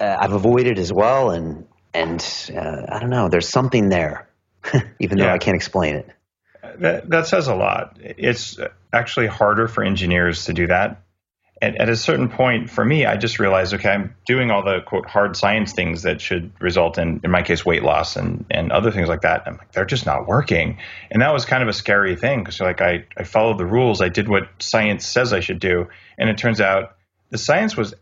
[0.01, 2.21] Uh, I've avoided as well, and and
[2.55, 3.29] uh, I don't know.
[3.29, 4.29] There's something there
[4.99, 5.35] even though yeah.
[5.35, 6.11] I can't explain it.
[6.79, 7.99] That, that says a lot.
[8.01, 8.59] It's
[8.93, 11.03] actually harder for engineers to do that.
[11.61, 14.81] And at a certain point, for me, I just realized, okay, I'm doing all the
[14.81, 18.71] quote hard science things that should result in, in my case, weight loss and, and
[18.71, 19.43] other things like that.
[19.47, 20.79] I'm like, they're just not working.
[21.11, 24.01] And that was kind of a scary thing because like I, I followed the rules.
[24.01, 25.89] I did what science says I should do.
[26.17, 26.97] And it turns out
[27.31, 27.95] the science was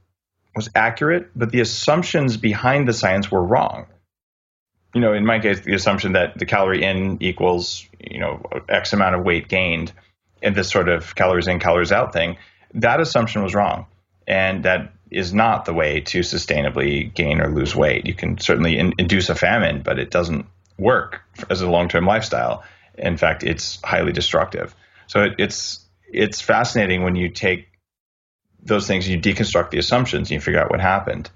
[0.54, 3.86] was accurate, but the assumptions behind the science were wrong
[4.96, 8.94] you know, in my case, the assumption that the calorie in equals, you know, X
[8.94, 9.92] amount of weight gained
[10.40, 12.38] in this sort of calories in, calories out thing,
[12.76, 13.86] that assumption was wrong.
[14.26, 18.06] And that is not the way to sustainably gain or lose weight.
[18.06, 20.46] You can certainly in, induce a famine, but it doesn't
[20.78, 22.64] work as a long term lifestyle.
[22.98, 24.74] In fact, it's highly destructive.
[25.06, 27.68] So it, it's it's fascinating when you take
[28.62, 31.30] those things, and you deconstruct the assumptions, and you figure out what happened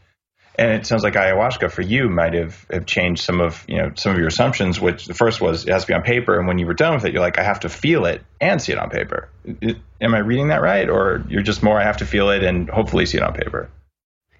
[0.61, 3.90] and it sounds like ayahuasca for you might have, have changed some of you know
[3.96, 6.38] some of your assumptions which the first was it has to be on paper.
[6.38, 8.61] And when you were done with it you're like i have to feel it and
[8.61, 9.29] see it on paper.
[9.44, 10.88] It, am i reading that right?
[10.88, 13.70] Or you're just more i have to feel it and hopefully see it on paper?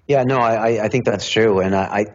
[0.07, 1.59] Yeah no i, I think that's true.
[1.59, 2.05] And I,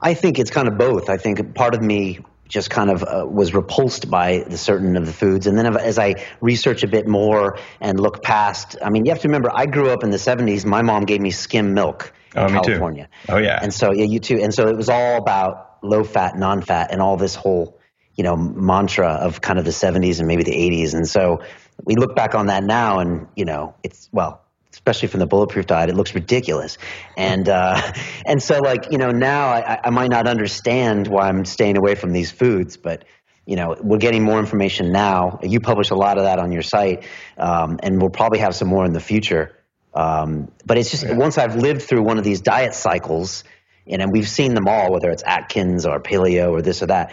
[0.00, 1.10] I think it's kind of both.
[1.10, 5.04] I think part of me just kind of uh, was repulsed by the certain of
[5.04, 5.48] the foods.
[5.48, 9.22] And then as I research a bit more and look past, I mean, you have
[9.22, 10.64] to remember, I grew up in the 70s.
[10.64, 13.08] My mom gave me skim milk in oh, California.
[13.28, 13.58] Oh yeah.
[13.60, 14.38] And so yeah, you too.
[14.42, 17.78] And so it was all about low fat, non fat, and all this whole
[18.14, 20.94] you know mantra of kind of the 70s and maybe the 80s.
[20.94, 21.42] And so
[21.84, 24.42] we look back on that now, and you know it's well.
[24.72, 26.76] Especially from the bulletproof diet, it looks ridiculous,
[27.16, 27.80] and uh,
[28.26, 31.94] and so like you know now I, I might not understand why I'm staying away
[31.94, 33.04] from these foods, but
[33.46, 35.38] you know, we're getting more information now.
[35.42, 37.04] You publish a lot of that on your site,
[37.38, 39.55] um, and we'll probably have some more in the future.
[39.96, 41.14] Um, but it's just yeah.
[41.14, 43.44] once I've lived through one of these diet cycles,
[43.86, 47.12] and we've seen them all, whether it's Atkins or paleo or this or that.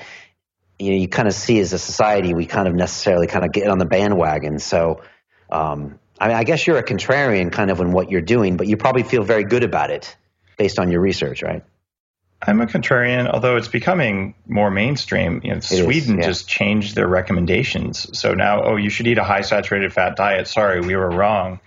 [0.79, 3.51] You know, you kind of see as a society, we kind of necessarily kind of
[3.51, 4.59] get on the bandwagon.
[4.59, 5.01] So,
[5.49, 8.67] um, I mean, I guess you're a contrarian kind of in what you're doing, but
[8.67, 10.15] you probably feel very good about it
[10.57, 11.63] based on your research, right?
[12.45, 15.39] I'm a contrarian, although it's becoming more mainstream.
[15.43, 16.27] You know, Sweden yeah.
[16.27, 18.17] just changed their recommendations.
[18.17, 20.47] So now, oh, you should eat a high saturated fat diet.
[20.47, 21.61] Sorry, we were wrong.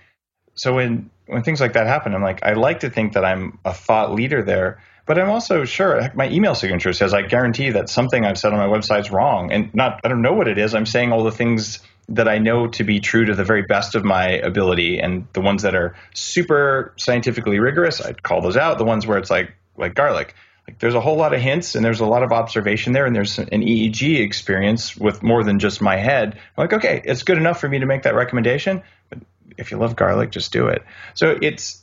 [0.57, 3.59] So when when things like that happen, I'm like, I like to think that I'm
[3.65, 7.89] a thought leader there, but I'm also sure my email signature says I guarantee that
[7.89, 10.57] something I've said on my website is wrong, and not I don't know what it
[10.57, 10.75] is.
[10.75, 13.95] I'm saying all the things that I know to be true to the very best
[13.95, 18.77] of my ability, and the ones that are super scientifically rigorous, I'd call those out.
[18.77, 20.33] The ones where it's like like garlic
[20.67, 23.15] like there's a whole lot of hints and there's a lot of observation there and
[23.15, 26.33] there's an EEG experience with more than just my head.
[26.35, 28.83] I'm like, okay, it's good enough for me to make that recommendation.
[29.09, 29.19] But
[29.57, 30.83] if you love garlic, just do it.
[31.13, 31.81] So it's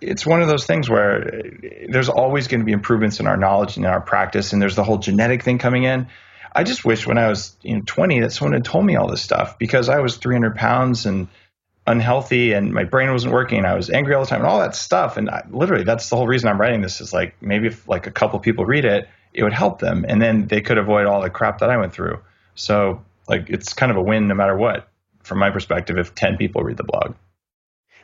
[0.00, 1.42] it's one of those things where
[1.88, 4.76] there's always going to be improvements in our knowledge and in our practice, and there's
[4.76, 6.08] the whole genetic thing coming in.
[6.52, 9.08] I just wish when I was you know 20 that someone had told me all
[9.08, 11.28] this stuff because I was 300 pounds and
[11.86, 13.58] unhealthy and my brain wasn't working.
[13.58, 15.16] and I was angry all the time and all that stuff.
[15.16, 18.06] And I, literally, that's the whole reason I'm writing this is like maybe if like
[18.06, 21.20] a couple people read it, it would help them, and then they could avoid all
[21.20, 22.20] the crap that I went through.
[22.54, 24.88] So like it's kind of a win no matter what
[25.26, 27.14] from my perspective if 10 people read the blog.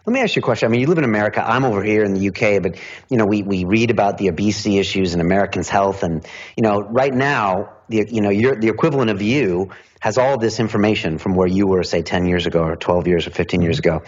[0.05, 0.67] Let me ask you a question.
[0.67, 1.45] I mean, you live in America.
[1.47, 2.77] I'm over here in the UK, but
[3.09, 6.81] you know, we, we read about the obesity issues and Americans' health, and you know,
[6.81, 11.37] right now, the you know, you're the equivalent of you has all this information from
[11.37, 14.03] where you were, say, 10 years ago or 12 years or 15 years ago.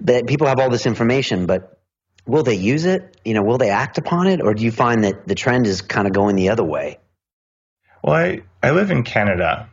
[0.00, 1.78] But people have all this information, but
[2.26, 3.16] will they use it?
[3.24, 4.40] You know, will they act upon it?
[4.42, 6.98] Or do you find that the trend is kind of going the other way?
[8.02, 9.70] Well, I, I live in Canada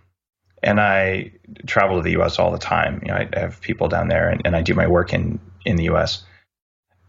[0.63, 1.33] and I
[1.67, 3.01] travel to the US all the time.
[3.03, 5.75] You know, I, have people down there and, and I do my work in, in
[5.75, 6.23] the US.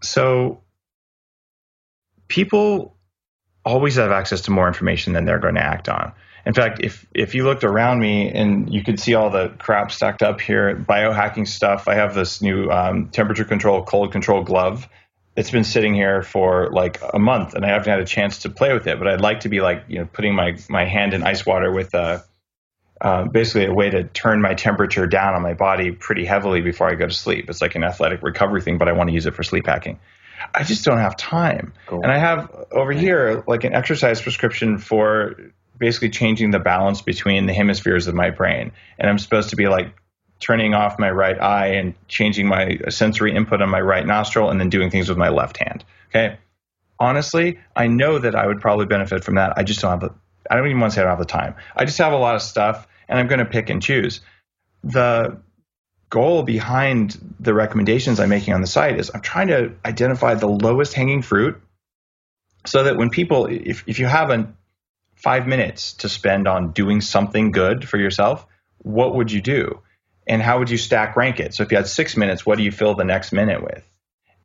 [0.02, 0.62] So
[2.28, 2.96] people
[3.64, 6.12] always have access to more information than they're going to act on.
[6.46, 9.90] In fact, if if you looked around me and you could see all the crap
[9.90, 11.88] stacked up here, biohacking stuff.
[11.88, 14.86] I have this new um, temperature control, cold control glove.
[15.36, 18.50] It's been sitting here for like a month, and I haven't had a chance to
[18.50, 18.98] play with it.
[18.98, 21.72] But I'd like to be like you know putting my my hand in ice water
[21.72, 22.22] with a
[23.04, 26.90] uh, basically a way to turn my temperature down on my body pretty heavily before
[26.90, 27.50] I go to sleep.
[27.50, 30.00] It's like an athletic recovery thing, but I want to use it for sleep hacking.
[30.54, 31.74] I just don't have time.
[31.84, 32.02] Cool.
[32.02, 35.36] And I have over here like an exercise prescription for
[35.78, 38.72] basically changing the balance between the hemispheres of my brain.
[38.98, 39.94] And I'm supposed to be like
[40.40, 44.58] turning off my right eye and changing my sensory input on my right nostril and
[44.58, 45.84] then doing things with my left hand.
[46.08, 46.38] Okay.
[46.98, 49.58] Honestly, I know that I would probably benefit from that.
[49.58, 50.14] I just don't have the,
[50.50, 51.54] I don't even want to say I don't have the time.
[51.76, 54.20] I just have a lot of stuff and I'm going to pick and choose.
[54.82, 55.40] The
[56.10, 60.46] goal behind the recommendations I'm making on the site is I'm trying to identify the
[60.48, 61.60] lowest hanging fruit
[62.66, 64.56] so that when people, if, if you have an
[65.16, 68.46] five minutes to spend on doing something good for yourself,
[68.78, 69.80] what would you do?
[70.26, 71.54] And how would you stack rank it?
[71.54, 73.82] So if you had six minutes, what do you fill the next minute with?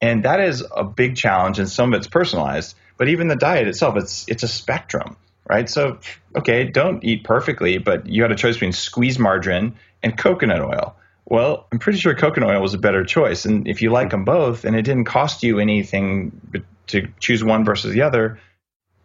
[0.01, 2.75] And that is a big challenge, and some of it's personalized.
[2.97, 5.17] But even the diet itself, it's it's a spectrum,
[5.49, 5.69] right?
[5.69, 5.99] So
[6.37, 10.95] okay, don't eat perfectly, but you had a choice between squeeze margarine and coconut oil.
[11.25, 13.45] Well, I'm pretty sure coconut oil was a better choice.
[13.45, 17.65] And if you like them both, and it didn't cost you anything to choose one
[17.65, 18.39] versus the other,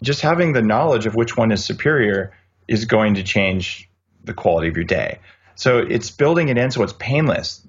[0.02, 2.33] just having the knowledge of which one is superior
[2.66, 3.90] is going to change
[4.24, 5.18] the quality of your day.
[5.54, 7.66] So it's building it in so it's painless.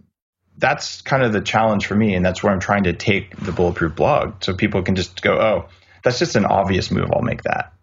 [0.57, 3.51] That's kind of the challenge for me, and that's where I'm trying to take the
[3.51, 5.65] bulletproof blog, so people can just go, "Oh,
[6.01, 7.11] that's just an obvious move.
[7.11, 7.73] I'll make that."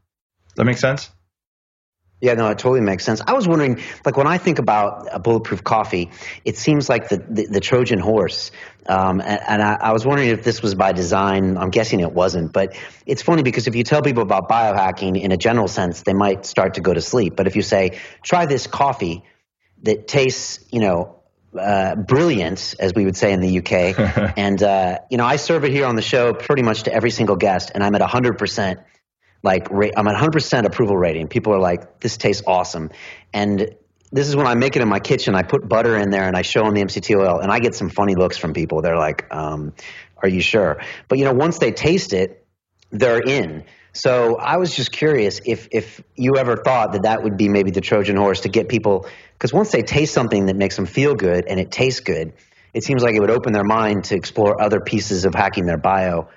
[0.56, 1.10] That make sense?
[2.22, 3.20] Yeah, no, it totally makes sense.
[3.26, 6.12] I was wondering, like when I think about a bulletproof coffee,
[6.44, 8.52] it seems like the the, the Trojan horse,
[8.86, 11.58] um, and, and I, I, was wondering if this was by design.
[11.58, 15.32] I'm guessing it wasn't, but it's funny because if you tell people about biohacking in
[15.32, 17.34] a general sense, they might start to go to sleep.
[17.34, 19.24] But if you say, try this coffee
[19.82, 21.22] that tastes, you know,
[21.58, 25.64] uh, brilliant, as we would say in the UK, and uh, you know, I serve
[25.64, 28.38] it here on the show pretty much to every single guest, and I'm at 100
[28.38, 28.78] percent
[29.42, 31.28] like I'm at 100% approval rating.
[31.28, 32.90] People are like, this tastes awesome.
[33.32, 33.74] And
[34.12, 35.34] this is when I make it in my kitchen.
[35.34, 37.74] I put butter in there and I show them the MCT oil, and I get
[37.74, 38.82] some funny looks from people.
[38.82, 39.72] They're like, um,
[40.22, 42.44] "Are you sure?" But you know, once they taste it,
[42.90, 43.64] they're in.
[43.94, 47.70] So I was just curious if if you ever thought that that would be maybe
[47.70, 51.14] the Trojan horse to get people because once they taste something that makes them feel
[51.14, 52.34] good and it tastes good,
[52.74, 55.78] it seems like it would open their mind to explore other pieces of hacking their
[55.78, 56.28] bio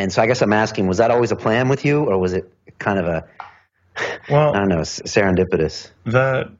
[0.00, 2.32] and so I guess I'm asking, was that always a plan with you, or was
[2.32, 3.24] it kind of a,
[4.30, 5.90] well, I don't know, serendipitous?
[6.04, 6.52] The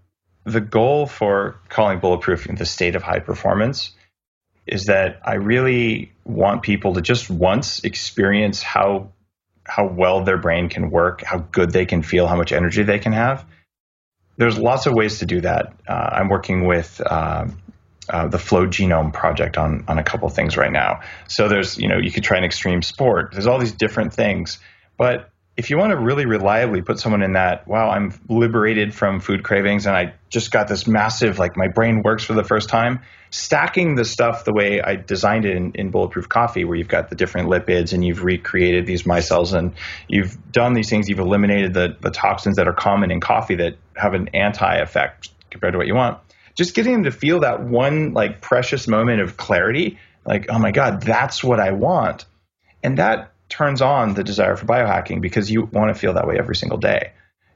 [0.45, 3.93] the goal for calling bulletproof the state of high performance
[4.67, 9.13] is that I really want people to just once experience how
[9.65, 12.99] how well their brain can work, how good they can feel, how much energy they
[12.99, 13.45] can have.
[14.37, 15.73] There's lots of ways to do that.
[15.87, 17.47] Uh, I'm working with uh,
[18.11, 21.01] uh, the Flow Genome Project on on a couple things right now.
[21.29, 23.31] So there's you know you could try an extreme sport.
[23.33, 24.59] There's all these different things,
[24.97, 25.31] but
[25.61, 29.43] if you want to really reliably put someone in that, wow, I'm liberated from food
[29.43, 33.01] cravings and I just got this massive, like my brain works for the first time,
[33.29, 37.11] stacking the stuff the way I designed it in, in Bulletproof Coffee, where you've got
[37.11, 39.75] the different lipids and you've recreated these micelles and
[40.09, 43.77] you've done these things, you've eliminated the, the toxins that are common in coffee that
[43.97, 46.19] have an anti effect compared to what you want.
[46.61, 50.73] Just getting them to feel that one like precious moment of clarity, like, oh my
[50.73, 52.27] God, that's what I want.
[52.83, 56.37] And that turns on the desire for biohacking because you want to feel that way
[56.39, 57.13] every single day.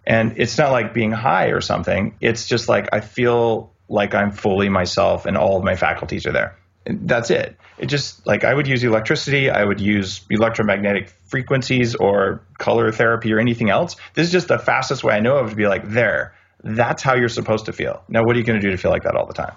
[0.06, 2.16] And it's not like being high or something.
[2.22, 6.32] It's just like I feel like I'm fully myself and all of my faculties are
[6.32, 6.56] there.
[6.86, 7.58] That's it.
[7.76, 13.34] It just like I would use electricity, I would use electromagnetic frequencies or color therapy
[13.34, 13.96] or anything else.
[14.14, 16.32] This is just the fastest way I know of to be like, there,
[16.64, 18.02] that's how you're supposed to feel.
[18.08, 19.54] Now, what are you going to do to feel like that all the time?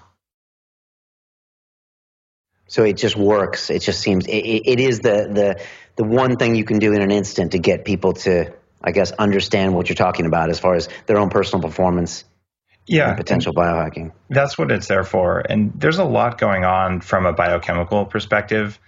[2.67, 3.69] So it just works.
[3.69, 5.61] It just seems it, it is the the
[5.95, 8.53] the one thing you can do in an instant to get people to,
[8.83, 12.25] I guess, understand what you're talking about as far as their own personal performance.
[12.85, 14.11] Yeah, potential biohacking.
[14.29, 15.39] That's what it's there for.
[15.39, 18.79] And there's a lot going on from a biochemical perspective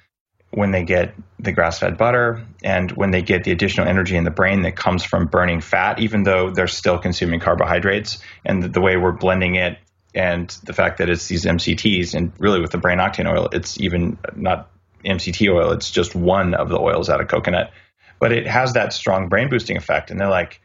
[0.52, 4.24] when they get the grass fed butter and when they get the additional energy in
[4.24, 8.20] the brain that comes from burning fat, even though they're still consuming carbohydrates.
[8.46, 9.78] And the, the way we're blending it
[10.16, 13.80] and the fact that it's these MCTs, and really with the brain octane oil, it's
[13.80, 14.72] even not
[15.06, 17.72] MCT oil, it's just one of the oils out of coconut.
[18.20, 20.10] But it has that strong brain boosting effect.
[20.10, 20.62] And they're like,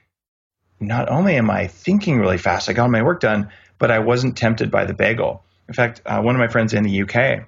[0.81, 4.37] not only am I thinking really fast, I got my work done, but I wasn't
[4.37, 5.45] tempted by the bagel.
[5.69, 7.47] In fact, uh, one of my friends in the UK,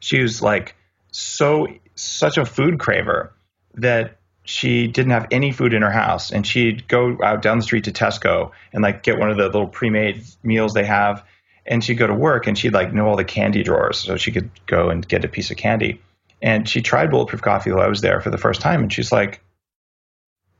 [0.00, 0.74] she was like
[1.18, 1.66] so,
[1.96, 3.30] such a food craver
[3.74, 6.30] that she didn't have any food in her house.
[6.30, 9.46] And she'd go out down the street to Tesco and like get one of the
[9.46, 11.24] little pre-made meals they have.
[11.66, 14.32] And she'd go to work and she'd like know all the candy drawers so she
[14.32, 16.00] could go and get a piece of candy.
[16.40, 18.82] And she tried bulletproof coffee while I was there for the first time.
[18.82, 19.42] And she's like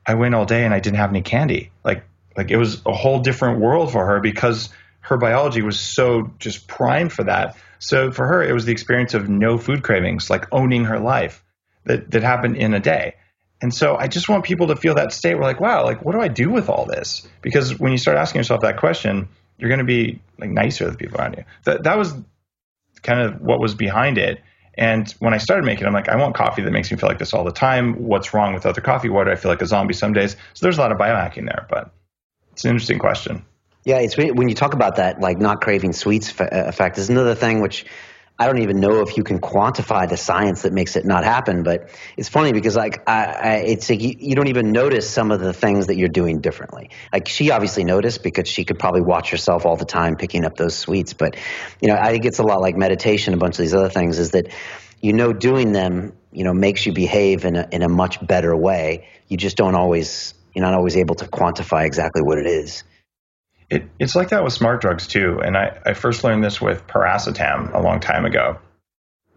[0.05, 1.71] I went all day and I didn't have any candy.
[1.83, 2.03] Like
[2.35, 4.69] like it was a whole different world for her because
[5.01, 9.13] her biology was so just primed for that so for her it was the experience
[9.13, 11.43] of no food cravings like owning her life
[11.85, 13.15] that that happened in a day
[13.61, 16.13] and so I just want people to feel that state where like, wow, like what
[16.13, 17.27] do I do with all this?
[17.41, 19.27] Because when you start asking yourself that question,
[19.57, 21.43] you're going to be like nicer to the people around you.
[21.65, 22.13] That that was
[23.03, 24.41] kind of what was behind it.
[24.75, 27.09] And when I started making it, I'm like, I want coffee that makes me feel
[27.09, 27.95] like this all the time.
[27.95, 29.09] What's wrong with other coffee?
[29.09, 30.37] Why do I feel like a zombie some days?
[30.53, 31.91] So there's a lot of biohacking there, but
[32.53, 33.43] it's an interesting question.
[33.85, 37.35] Yeah, it's when you talk about that, like not craving sweets uh, effect, is another
[37.35, 37.85] thing which
[38.41, 41.63] I don't even know if you can quantify the science that makes it not happen.
[41.63, 45.31] But it's funny because like I, I, it's like you, you, don't even notice some
[45.31, 46.89] of the things that you're doing differently.
[47.11, 50.55] Like she obviously noticed because she could probably watch herself all the time picking up
[50.55, 51.13] those sweets.
[51.13, 51.35] But
[51.81, 53.33] you know, I think it's a lot like meditation.
[53.33, 54.47] A bunch of these other things is that
[55.01, 58.55] you know doing them you know makes you behave in a in a much better
[58.55, 59.09] way.
[59.27, 62.83] You just don't always you're not always able to quantify exactly what it is.
[63.69, 65.41] It, it's like that with smart drugs too.
[65.43, 68.57] And I, I first learned this with piracetam a long time ago.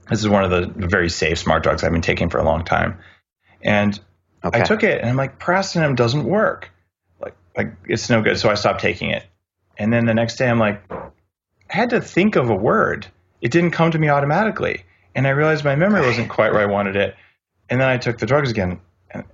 [0.09, 2.65] This is one of the very safe smart drugs I've been taking for a long
[2.65, 2.99] time.
[3.63, 3.99] And
[4.45, 4.61] okay.
[4.61, 6.71] I took it and I'm like, piracetam doesn't work.
[7.21, 8.39] Like, like it's no good.
[8.39, 9.25] So I stopped taking it.
[9.79, 11.03] And then the next day I'm like, I
[11.69, 13.07] had to think of a word.
[13.41, 14.85] It didn't come to me automatically.
[15.15, 17.17] And I realized my memory wasn't quite where I wanted it.
[17.69, 18.81] And then I took the drugs again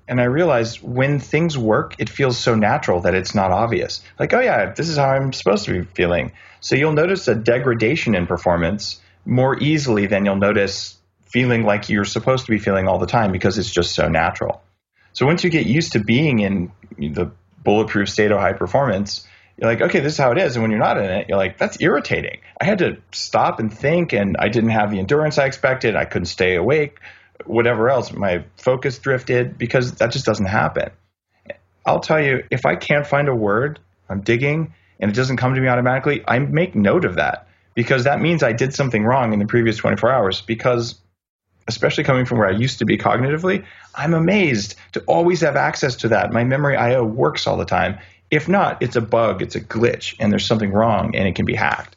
[0.09, 4.03] and I realized when things work, it feels so natural that it's not obvious.
[4.19, 6.33] Like, oh yeah, this is how I'm supposed to be feeling.
[6.61, 12.05] So you'll notice a degradation in performance more easily than you'll notice feeling like you're
[12.05, 14.63] supposed to be feeling all the time because it's just so natural.
[15.13, 17.31] So once you get used to being in the
[17.63, 19.27] bulletproof state of high performance,
[19.57, 20.57] you're like, okay, this is how it is.
[20.57, 22.41] And when you're not in it, you're like, that's irritating.
[22.61, 25.97] I had to stop and think, and I didn't have the endurance I expected.
[25.97, 26.99] I couldn't stay awake
[27.45, 30.91] whatever else, my focus drifted because that just doesn't happen.
[31.87, 33.79] I'll tell you, if I can't find a word,
[34.09, 38.05] I'm digging and it doesn't come to me automatically, I make note of that because
[38.05, 40.41] that means I did something wrong in the previous 24 hours.
[40.41, 40.97] Because,
[41.69, 43.65] especially coming from where I used to be cognitively,
[43.95, 46.33] I'm amazed to always have access to that.
[46.33, 47.99] My memory IO works all the time.
[48.31, 51.47] If not, it's a bug, it's a glitch, and there's something wrong and it can
[51.47, 51.97] be hacked.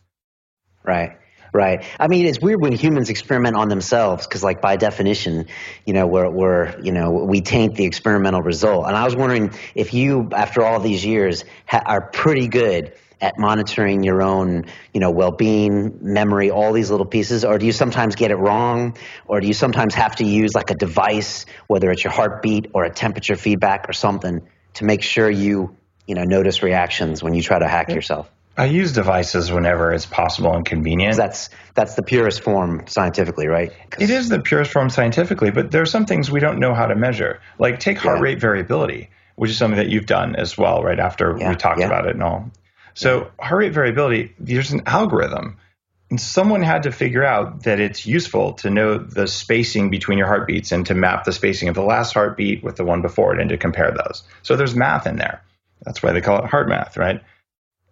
[0.84, 1.18] Right.
[1.54, 1.84] Right.
[2.00, 5.48] I mean, it's weird when humans experiment on themselves because, like, by definition,
[5.86, 8.88] you know, we're, we're, you know, we taint the experimental result.
[8.88, 13.38] And I was wondering if you, after all these years, ha- are pretty good at
[13.38, 18.16] monitoring your own, you know, well-being, memory, all these little pieces, or do you sometimes
[18.16, 18.98] get it wrong,
[19.28, 22.86] or do you sometimes have to use like a device, whether it's your heartbeat or
[22.86, 24.42] a temperature feedback or something,
[24.76, 25.76] to make sure you,
[26.08, 28.28] you know, notice reactions when you try to hack yourself?
[28.58, 31.16] I use devices whenever it's possible and convenient.
[31.16, 33.72] That's that's the purest form scientifically, right?
[34.00, 36.88] It is the purest form scientifically, but there are some things we don't know how
[36.88, 37.40] to measure.
[37.60, 38.24] Like take heart yeah.
[38.24, 41.50] rate variability, which is something that you've done as well, right after yeah.
[41.50, 41.86] we talked yeah.
[41.86, 42.52] about it and all.
[42.94, 45.58] So heart rate variability, there's an algorithm.
[46.10, 50.28] And someone had to figure out that it's useful to know the spacing between your
[50.28, 53.40] heartbeats and to map the spacing of the last heartbeat with the one before it
[53.40, 54.24] and to compare those.
[54.42, 55.42] So there's math in there.
[55.84, 57.24] That's why they call it heart math, right?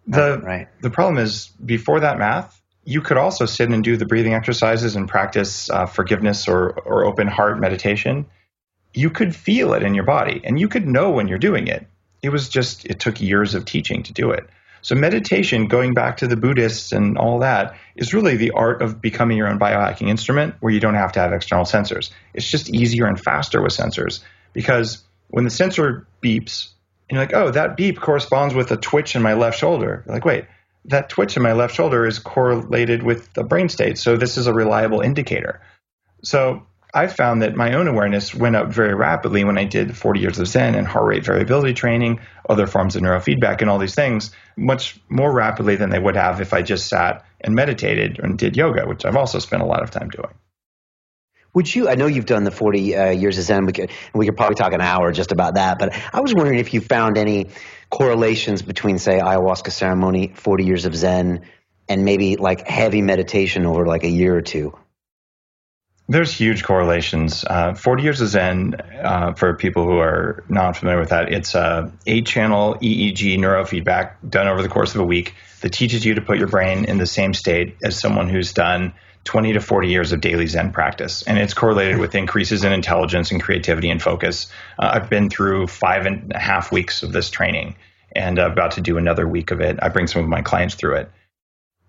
[0.06, 0.68] The, right.
[0.80, 4.96] the problem is before that math, you could also sit and do the breathing exercises
[4.96, 8.26] and practice uh, forgiveness or, or open heart meditation.
[8.94, 11.86] You could feel it in your body and you could know when you're doing it.
[12.22, 14.48] It was just, it took years of teaching to do it.
[14.82, 19.00] So meditation, going back to the Buddhists and all that, is really the art of
[19.00, 22.10] becoming your own biohacking instrument where you don't have to have external sensors.
[22.32, 24.20] It's just easier and faster with sensors
[24.52, 26.68] because when the sensor beeps,
[27.10, 30.04] and you're like, oh, that beep corresponds with a twitch in my left shoulder.
[30.06, 30.44] You're like, wait,
[30.84, 33.98] that twitch in my left shoulder is correlated with the brain state.
[33.98, 35.60] So this is a reliable indicator.
[36.22, 40.20] So I found that my own awareness went up very rapidly when I did 40
[40.20, 43.96] years of Zen and heart rate variability training, other forms of neurofeedback, and all these
[43.96, 48.38] things much more rapidly than they would have if I just sat and meditated and
[48.38, 50.32] did yoga, which I've also spent a lot of time doing.
[51.52, 51.88] Would you?
[51.88, 53.66] I know you've done the 40 uh, years of Zen.
[53.66, 55.78] We could, we could probably talk an hour just about that.
[55.78, 57.48] But I was wondering if you found any
[57.90, 61.44] correlations between, say, ayahuasca ceremony, 40 years of Zen,
[61.88, 64.76] and maybe like heavy meditation over like a year or two.
[66.08, 67.44] There's huge correlations.
[67.44, 71.54] Uh, 40 years of Zen, uh, for people who are not familiar with that, it's
[71.54, 76.14] a eight channel EEG neurofeedback done over the course of a week that teaches you
[76.14, 78.92] to put your brain in the same state as someone who's done
[79.24, 81.22] 20 to 40 years of daily Zen practice.
[81.22, 84.50] And it's correlated with increases in intelligence and creativity and focus.
[84.78, 87.76] Uh, I've been through five and a half weeks of this training
[88.14, 89.78] and uh, about to do another week of it.
[89.82, 91.10] I bring some of my clients through it.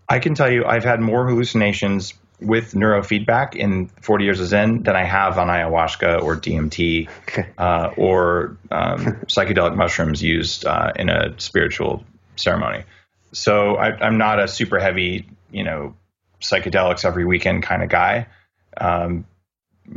[0.10, 4.84] I can tell you, I've had more hallucinations with neurofeedback in 40 years of Zen
[4.84, 7.08] than I have on ayahuasca or DMT
[7.58, 12.04] uh, or um, psychedelic mushrooms used uh, in a spiritual
[12.36, 12.84] ceremony.
[13.32, 15.96] So I, am not a super heavy, you know,
[16.42, 18.28] psychedelics every weekend kind of guy.
[18.78, 19.26] Um,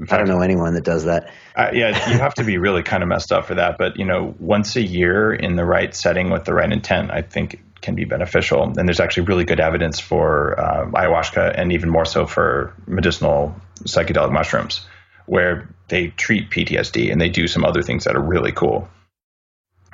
[0.00, 1.32] fact, I don't know anyone that does that.
[1.56, 3.78] Uh, yeah, you have to be really kind of messed up for that.
[3.78, 7.22] But you know, once a year in the right setting with the right intent, I
[7.22, 8.62] think can be beneficial.
[8.62, 13.54] And there's actually really good evidence for uh, ayahuasca and even more so for medicinal
[13.80, 14.86] psychedelic mushrooms,
[15.26, 18.88] where they treat PTSD and they do some other things that are really cool.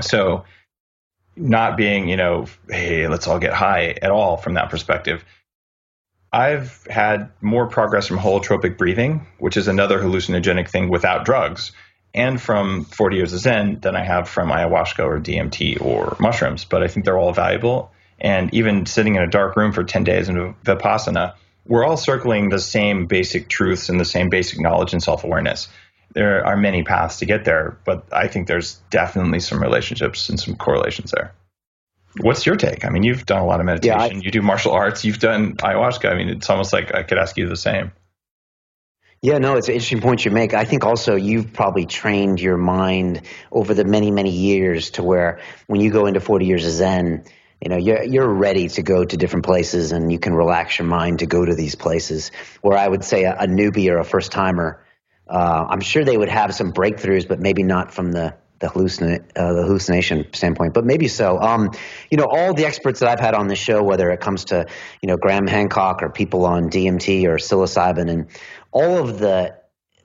[0.00, 0.44] So,
[1.36, 5.24] not being, you know, hey, let's all get high at all from that perspective.
[6.32, 11.72] I've had more progress from holotropic breathing, which is another hallucinogenic thing without drugs
[12.14, 16.64] and from 40 years of Zen than I have from ayahuasca or DMT or mushrooms.
[16.64, 17.92] But I think they're all valuable.
[18.20, 21.34] And even sitting in a dark room for 10 days in Vipassana,
[21.66, 25.68] we're all circling the same basic truths and the same basic knowledge and self awareness.
[26.12, 30.40] There are many paths to get there, but I think there's definitely some relationships and
[30.40, 31.32] some correlations there.
[32.18, 32.84] What's your take?
[32.84, 35.20] I mean, you've done a lot of meditation, yeah, I, you do martial arts, you've
[35.20, 36.10] done ayahuasca.
[36.10, 37.92] I mean, it's almost like I could ask you the same.
[39.22, 40.54] Yeah, no, it's an interesting point you make.
[40.54, 45.40] I think also you've probably trained your mind over the many, many years to where
[45.66, 47.24] when you go into 40 years of Zen,
[47.60, 50.88] you know, you're, you're ready to go to different places and you can relax your
[50.88, 52.32] mind to go to these places.
[52.62, 54.82] Where I would say a, a newbie or a first timer,
[55.28, 59.24] uh, I'm sure they would have some breakthroughs, but maybe not from the the, hallucina-
[59.36, 61.38] uh, the hallucination standpoint, but maybe so.
[61.40, 61.70] Um,
[62.10, 64.66] you know, all the experts that I've had on the show, whether it comes to
[65.02, 68.26] you know Graham Hancock or people on DMT or psilocybin, and
[68.70, 69.58] all of the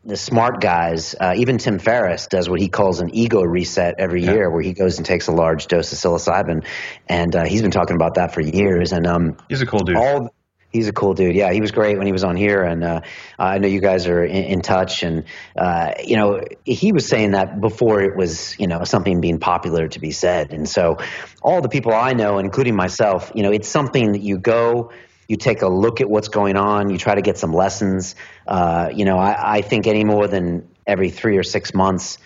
[0.06, 4.24] the smart guys, uh, even Tim Ferriss does what he calls an ego reset every
[4.24, 4.34] yeah.
[4.34, 6.66] year, where he goes and takes a large dose of psilocybin,
[7.08, 8.94] and uh, he's been talking about that for years.
[8.94, 9.98] And um, he's a cool dude.
[9.98, 10.34] All
[10.76, 11.38] He's a cool dude.
[11.38, 13.02] Yeah, he was great when he was on here, and uh,
[13.40, 15.04] I know you guys are in, in touch.
[15.04, 15.24] And
[15.56, 19.88] uh, you know, he was saying that before it was you know something being popular
[19.88, 20.52] to be said.
[20.52, 20.98] And so,
[21.42, 24.92] all the people I know, including myself, you know, it's something that you go,
[25.30, 28.16] you take a look at what's going on, you try to get some lessons.
[28.46, 32.18] Uh, you know, I, I think any more than every three or six months.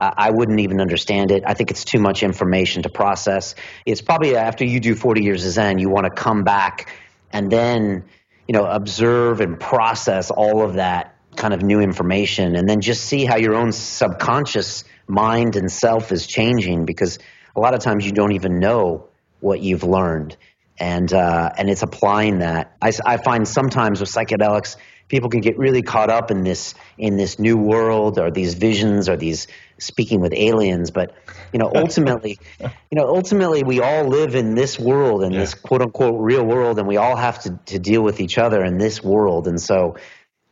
[0.00, 1.44] I wouldn't even understand it.
[1.46, 3.54] I think it's too much information to process.
[3.86, 6.90] It's probably after you do 40 years of Zen, you want to come back
[7.34, 8.04] and then
[8.48, 13.04] you know observe and process all of that kind of new information and then just
[13.04, 17.18] see how your own subconscious mind and self is changing because
[17.56, 19.08] a lot of times you don't even know
[19.40, 20.36] what you've learned
[20.78, 22.76] and uh, and it's applying that.
[22.82, 24.76] I, I find sometimes with psychedelics,
[25.14, 29.08] people can get really caught up in this in this new world or these visions
[29.08, 29.46] or these
[29.78, 30.90] speaking with aliens.
[30.90, 31.14] But
[31.52, 35.38] you know, ultimately, you know, ultimately, we all live in this world in yeah.
[35.38, 38.64] this quote unquote real world, and we all have to to deal with each other
[38.64, 39.46] in this world.
[39.46, 39.96] And so,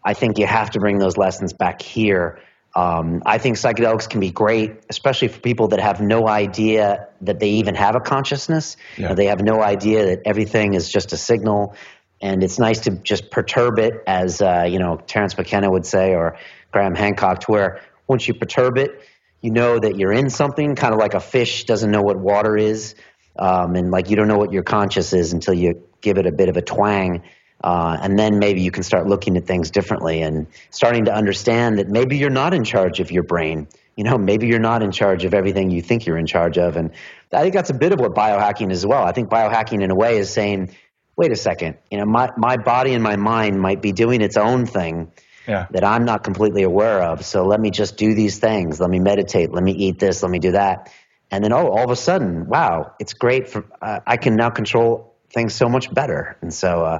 [0.04, 2.38] I think you have to bring those lessons back here.
[2.74, 7.38] Um, I think psychedelics can be great, especially for people that have no idea that
[7.38, 8.76] they even have a consciousness.
[8.96, 9.12] Yeah.
[9.14, 11.74] They have no idea that everything is just a signal,
[12.22, 16.14] and it's nice to just perturb it, as uh, you know Terence McKenna would say,
[16.14, 16.38] or
[16.70, 19.02] Graham Hancock, to where once you perturb it,
[19.42, 22.56] you know that you're in something, kind of like a fish doesn't know what water
[22.56, 22.94] is,
[23.38, 26.32] um, and like you don't know what your conscious is until you give it a
[26.32, 27.22] bit of a twang.
[27.64, 31.78] Uh, and then maybe you can start looking at things differently and starting to understand
[31.78, 33.68] that maybe you're not in charge of your brain.
[33.94, 36.76] You know, maybe you're not in charge of everything you think you're in charge of.
[36.76, 36.90] And
[37.32, 39.04] I think that's a bit of what biohacking is as well.
[39.04, 40.74] I think biohacking, in a way, is saying,
[41.16, 44.36] wait a second, you know, my, my body and my mind might be doing its
[44.36, 45.12] own thing
[45.46, 45.66] yeah.
[45.70, 47.24] that I'm not completely aware of.
[47.24, 48.80] So let me just do these things.
[48.80, 49.52] Let me meditate.
[49.52, 50.22] Let me eat this.
[50.22, 50.90] Let me do that.
[51.30, 54.50] And then, oh, all of a sudden, wow, it's great for, uh, I can now
[54.50, 56.36] control things so much better.
[56.42, 56.98] And so, uh,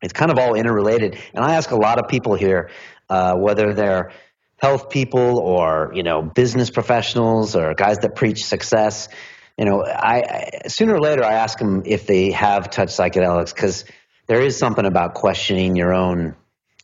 [0.00, 1.16] it's kind of all interrelated.
[1.32, 2.70] And I ask a lot of people here,
[3.08, 4.10] uh, whether they're
[4.62, 9.08] health people or you know business professionals or guys that preach success.
[9.58, 13.54] You know, I, I sooner or later I ask them if they have touched psychedelics
[13.54, 13.84] because
[14.26, 16.34] there is something about questioning your own,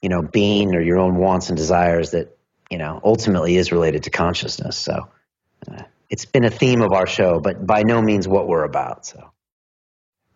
[0.03, 2.37] you know, being or your own wants and desires that
[2.71, 4.77] you know ultimately is related to consciousness.
[4.77, 5.09] So.
[5.71, 9.05] Uh, it's been a theme of our show, but by no means what we're about.
[9.07, 9.31] So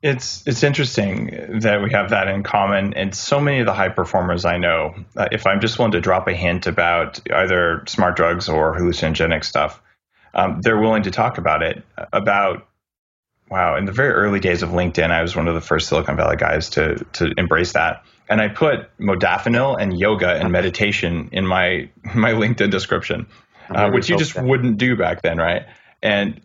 [0.02, 3.88] it's it's interesting that we have that in common, and so many of the high
[3.88, 8.16] performers I know, uh, if I'm just willing to drop a hint about either smart
[8.16, 9.80] drugs or hallucinogenic stuff,
[10.34, 11.84] um, they're willing to talk about it.
[12.12, 12.66] About
[13.50, 16.16] wow, in the very early days of LinkedIn, I was one of the first Silicon
[16.16, 21.46] Valley guys to to embrace that, and I put modafinil and yoga and meditation in
[21.46, 23.26] my my LinkedIn description,
[23.70, 25.66] uh, which you just wouldn't do back then, right?
[26.02, 26.40] and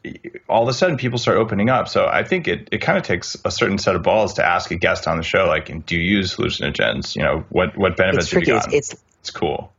[0.48, 1.88] all of a sudden people start opening up.
[1.88, 4.70] So i think it, it kind of takes a certain set of balls to ask
[4.72, 7.16] a guest on the show like do you use hallucinogens?
[7.16, 9.74] You know what what benefits have you gotten it's, it's, it's cool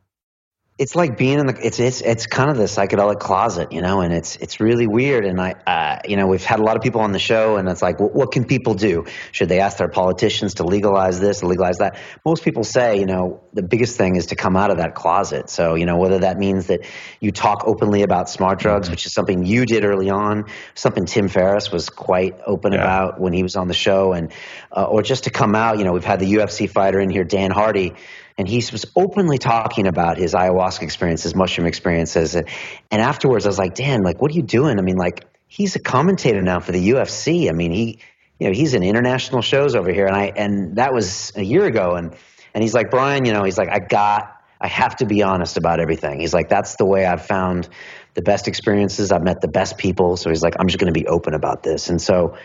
[0.78, 4.00] it's like being in the it's it's it's kind of the psychedelic closet, you know,
[4.00, 5.24] and it's it's really weird.
[5.24, 7.68] And I, uh, you know, we've had a lot of people on the show, and
[7.68, 9.04] it's like, well, what can people do?
[9.32, 11.98] Should they ask their politicians to legalize this, legalize that?
[12.24, 15.50] Most people say, you know, the biggest thing is to come out of that closet.
[15.50, 16.82] So, you know, whether that means that
[17.18, 18.92] you talk openly about smart drugs, mm-hmm.
[18.92, 22.82] which is something you did early on, something Tim Ferriss was quite open yeah.
[22.82, 24.32] about when he was on the show, and
[24.70, 25.78] uh, or just to come out.
[25.78, 27.94] You know, we've had the UFC fighter in here, Dan Hardy
[28.38, 32.36] and he was openly talking about his ayahuasca experience, his mushroom experiences.
[32.36, 32.48] And,
[32.88, 34.78] and afterwards, I was like, Dan, like, what are you doing?
[34.78, 37.48] I mean, like, he's a commentator now for the UFC.
[37.48, 37.98] I mean, he,
[38.38, 40.06] you know, he's in international shows over here.
[40.06, 41.96] And I, and that was a year ago.
[41.96, 42.14] And,
[42.54, 45.56] and he's like, Brian, you know, he's like, I got, I have to be honest
[45.56, 46.20] about everything.
[46.20, 47.68] He's like, that's the way I've found
[48.14, 49.10] the best experiences.
[49.10, 50.16] I've met the best people.
[50.16, 51.88] So he's like, I'm just going to be open about this.
[51.88, 52.36] And so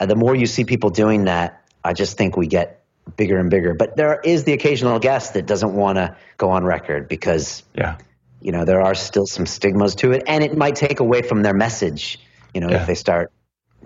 [0.00, 2.77] uh, the more you see people doing that, I just think we get
[3.16, 3.74] bigger and bigger.
[3.74, 7.98] But there is the occasional guest that doesn't want to go on record because, yeah,
[8.40, 11.42] you know, there are still some stigmas to it, and it might take away from
[11.42, 12.20] their message.
[12.54, 12.80] You know, yeah.
[12.80, 13.32] if they start,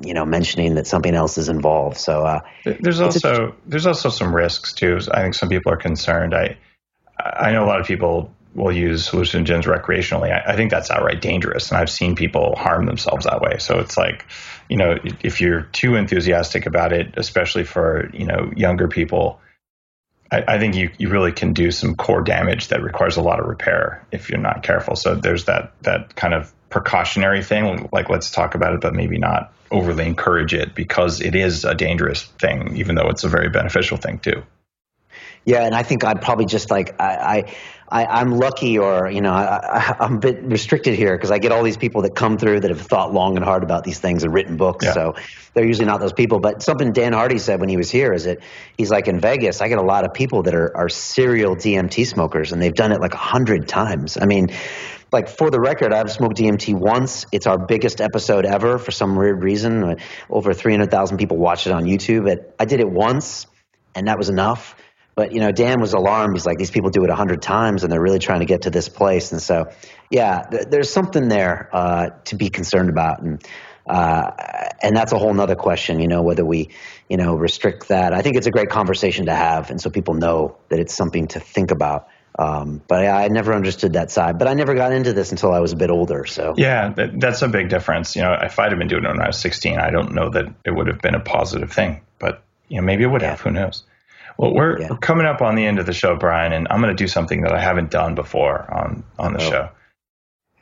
[0.02, 1.96] you know, mentioning that something else is involved.
[1.96, 4.98] So uh, there's also a, there's also some risks too.
[5.10, 6.34] I think some people are concerned.
[6.34, 6.58] I
[7.18, 10.30] I know a lot of people will use hallucinogens recreationally.
[10.32, 13.56] I, I think that's outright dangerous, and I've seen people harm themselves that way.
[13.58, 14.26] So it's like
[14.72, 19.38] you know, if you're too enthusiastic about it, especially for, you know, younger people,
[20.30, 23.38] I, I, think you, you really can do some core damage that requires a lot
[23.38, 24.96] of repair if you're not careful.
[24.96, 29.18] So there's that, that kind of precautionary thing, like let's talk about it, but maybe
[29.18, 33.50] not overly encourage it because it is a dangerous thing, even though it's a very
[33.50, 34.42] beneficial thing too.
[35.44, 37.54] Yeah, and I think I'd probably just like I, I
[38.00, 41.62] am lucky, or you know, I, am a bit restricted here because I get all
[41.62, 44.32] these people that come through that have thought long and hard about these things and
[44.32, 44.86] written books.
[44.86, 44.92] Yeah.
[44.92, 45.14] So
[45.52, 46.40] they're usually not those people.
[46.40, 48.38] But something Dan Hardy said when he was here is that
[48.78, 49.60] he's like in Vegas.
[49.60, 52.92] I get a lot of people that are are serial DMT smokers, and they've done
[52.92, 54.16] it like a hundred times.
[54.20, 54.48] I mean.
[55.12, 57.26] Like for the record, I've smoked DMT once.
[57.32, 59.98] It's our biggest episode ever for some weird reason.
[60.30, 62.34] Over 300,000 people watched it on YouTube.
[62.58, 63.46] I did it once,
[63.94, 64.74] and that was enough
[65.14, 66.34] but you know, Dan was alarmed.
[66.34, 68.62] He's like, these people do it a hundred times, and they're really trying to get
[68.62, 69.32] to this place.
[69.32, 69.70] And so,
[70.10, 73.44] yeah, th- there's something there uh, to be concerned about, and
[73.86, 74.30] uh,
[74.82, 76.00] and that's a whole nother question.
[76.00, 76.70] You know, whether we,
[77.08, 78.14] you know, restrict that.
[78.14, 81.28] I think it's a great conversation to have, and so people know that it's something
[81.28, 82.08] to think about.
[82.38, 84.38] Um, but I, I, never understood that side.
[84.38, 86.24] But I never got into this until I was a bit older.
[86.24, 88.16] So yeah, that, that's a big difference.
[88.16, 90.30] You know, if I'd have been doing it when I was 16, I don't know
[90.30, 92.00] that it would have been a positive thing.
[92.18, 93.30] But you know, maybe it would yeah.
[93.30, 93.42] have.
[93.42, 93.84] Who knows?
[94.38, 94.88] Well, we're, yeah.
[94.90, 97.08] we're, coming up on the end of the show, Brian, and I'm going to do
[97.08, 99.50] something that I haven't done before on on the oh.
[99.50, 99.68] show.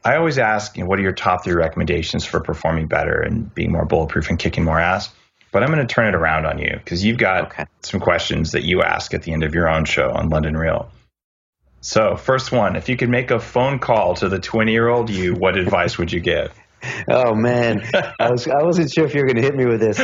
[0.05, 3.55] I always ask, you know, what are your top three recommendations for performing better and
[3.55, 5.11] being more bulletproof and kicking more ass?
[5.53, 7.67] But I'm going to turn it around on you because you've got okay.
[7.83, 10.91] some questions that you ask at the end of your own show on London Real.
[11.83, 15.11] So, first one, if you could make a phone call to the 20 year old
[15.11, 16.53] you, what advice would you give?
[17.09, 17.83] Oh man,
[18.19, 19.99] I was I wasn't sure if you were going to hit me with this.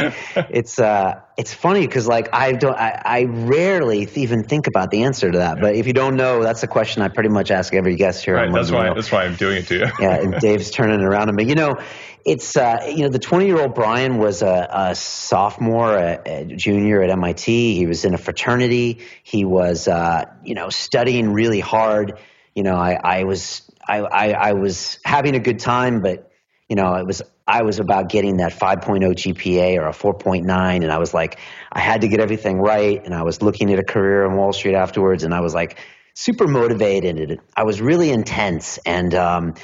[0.50, 5.04] It's uh, it's funny because like I don't I, I rarely even think about the
[5.04, 5.60] answer to that.
[5.60, 8.34] But if you don't know, that's a question I pretty much ask every guest here.
[8.34, 9.86] Right, that's why that's why I'm doing it to you.
[10.00, 11.44] yeah, and Dave's turning it around on me.
[11.44, 11.76] You know,
[12.24, 16.44] it's uh, you know the 20 year old Brian was a, a sophomore, a, a,
[16.44, 17.76] junior at MIT.
[17.76, 19.00] He was in a fraternity.
[19.22, 22.18] He was uh, you know studying really hard.
[22.54, 26.25] You know, I, I was I, I, I was having a good time, but
[26.68, 30.90] you know, it was I was about getting that 5.0 GPA or a 4.9, and
[30.90, 31.38] I was like,
[31.70, 34.52] I had to get everything right, and I was looking at a career on Wall
[34.52, 35.78] Street afterwards, and I was like
[36.14, 37.40] super motivated.
[37.56, 39.54] I was really intense, and um,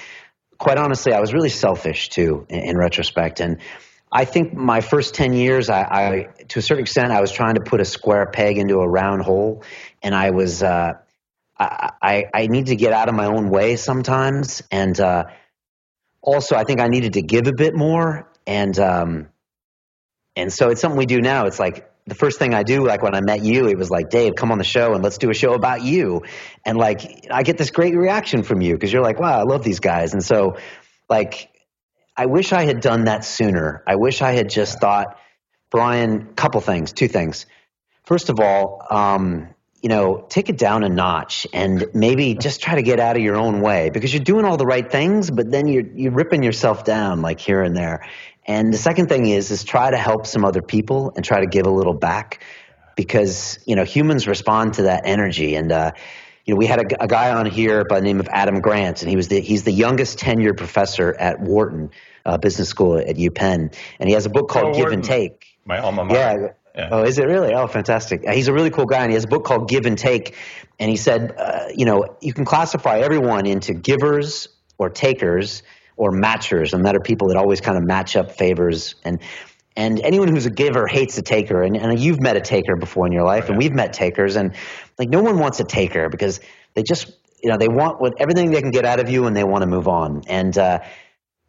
[0.58, 3.58] quite honestly, I was really selfish too in, in retrospect, and.
[4.14, 7.54] I think my first 10 years, I, I, to a certain extent, I was trying
[7.54, 9.64] to put a square peg into a round hole.
[10.02, 10.98] And I was, uh,
[11.58, 14.62] I, I, I need to get out of my own way sometimes.
[14.70, 15.24] And, uh,
[16.22, 19.28] also I think I needed to give a bit more, and um,
[20.36, 21.46] and so it's something we do now.
[21.46, 24.10] It's like the first thing I do, like when I met you, it was like,
[24.10, 26.22] Dave, come on the show and let's do a show about you.
[26.64, 29.62] And like, I get this great reaction from you because you're like, wow, I love
[29.62, 30.12] these guys.
[30.12, 30.56] And so,
[31.08, 31.48] like,
[32.16, 33.84] I wish I had done that sooner.
[33.86, 35.16] I wish I had just thought,
[35.70, 37.46] Brian, couple things, two things.
[38.04, 42.76] First of all, um, you know, take it down a notch and maybe just try
[42.76, 45.50] to get out of your own way because you're doing all the right things, but
[45.50, 48.06] then you're you're ripping yourself down like here and there.
[48.46, 51.46] And the second thing is is try to help some other people and try to
[51.46, 52.42] give a little back
[52.96, 55.70] because you know humans respond to that energy and.
[55.70, 55.92] uh
[56.44, 59.02] you know, we had a, a, guy on here by the name of Adam Grant,
[59.02, 61.90] and he was the, he's the youngest tenured professor at Wharton
[62.26, 65.56] uh, Business School at UPenn, and he has a book called oh, Give and Take.
[65.64, 66.18] My alma mater.
[66.18, 66.88] Yeah, yeah.
[66.90, 67.54] Oh, is it really?
[67.54, 68.28] Oh, fantastic.
[68.28, 70.34] He's a really cool guy, and he has a book called Give and Take.
[70.78, 74.48] And he said, uh, you know, you can classify everyone into givers
[74.78, 75.62] or takers
[75.96, 78.94] or matchers, and that are people that always kind of match up favors.
[79.04, 79.20] And
[79.76, 81.62] and anyone who's a giver hates a taker.
[81.62, 83.50] And, and you've met a taker before in your life, right.
[83.50, 84.36] and we've met takers.
[84.36, 84.54] And
[84.98, 86.40] like, no one wants a taker because
[86.74, 87.10] they just,
[87.42, 89.62] you know, they want what everything they can get out of you, and they want
[89.62, 90.22] to move on.
[90.26, 90.80] And uh,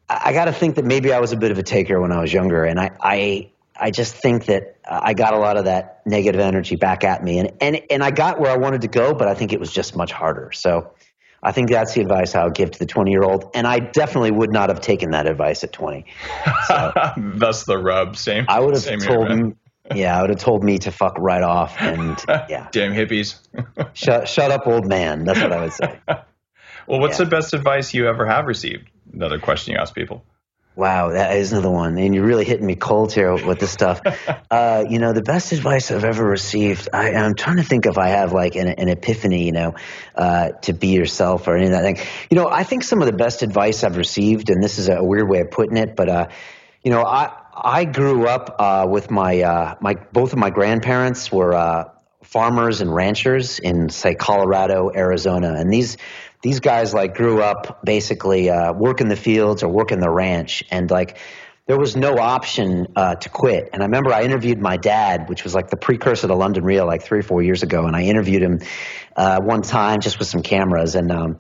[0.09, 2.19] I got to think that maybe I was a bit of a taker when I
[2.19, 5.65] was younger, and I, I I just think that uh, I got a lot of
[5.65, 8.87] that negative energy back at me, and and and I got where I wanted to
[8.87, 10.51] go, but I think it was just much harder.
[10.53, 10.93] So,
[11.41, 13.79] I think that's the advice I would give to the twenty year old, and I
[13.79, 16.05] definitely would not have taken that advice at twenty.
[16.67, 18.15] So, that's the rub.
[18.15, 18.45] Same.
[18.47, 19.57] I would have told him.
[19.93, 22.17] Yeah, I would have told me to fuck right off, and
[22.49, 23.39] yeah, damn hippies.
[23.93, 25.25] shut shut up, old man.
[25.25, 25.99] That's what I would say.
[26.87, 27.25] well, what's yeah.
[27.25, 28.89] the best advice you ever have received?
[29.11, 30.23] Another question you ask people.
[30.75, 31.99] Wow, that is another one.
[31.99, 34.01] And you're really hitting me cold here with this stuff.
[34.51, 37.99] uh, you know, the best advice I've ever received, I, am trying to think if
[37.99, 39.75] I have like an, an epiphany, you know,
[40.15, 41.97] uh, to be yourself or any of that thing.
[42.31, 45.03] You know, I think some of the best advice I've received, and this is a
[45.03, 46.27] weird way of putting it, but, uh,
[46.83, 51.31] you know, I, I grew up uh, with my, uh, my, both of my grandparents
[51.31, 51.89] were uh,
[52.23, 55.53] farmers and ranchers in, say, Colorado, Arizona.
[55.53, 55.97] And these,
[56.43, 60.91] these guys like grew up basically uh, working the fields or working the ranch, and
[60.91, 61.17] like
[61.65, 63.69] there was no option uh, to quit.
[63.71, 66.85] And I remember I interviewed my dad, which was like the precursor to London Real,
[66.85, 67.85] like three or four years ago.
[67.85, 68.59] And I interviewed him
[69.15, 71.39] uh, one time just with some cameras, and um,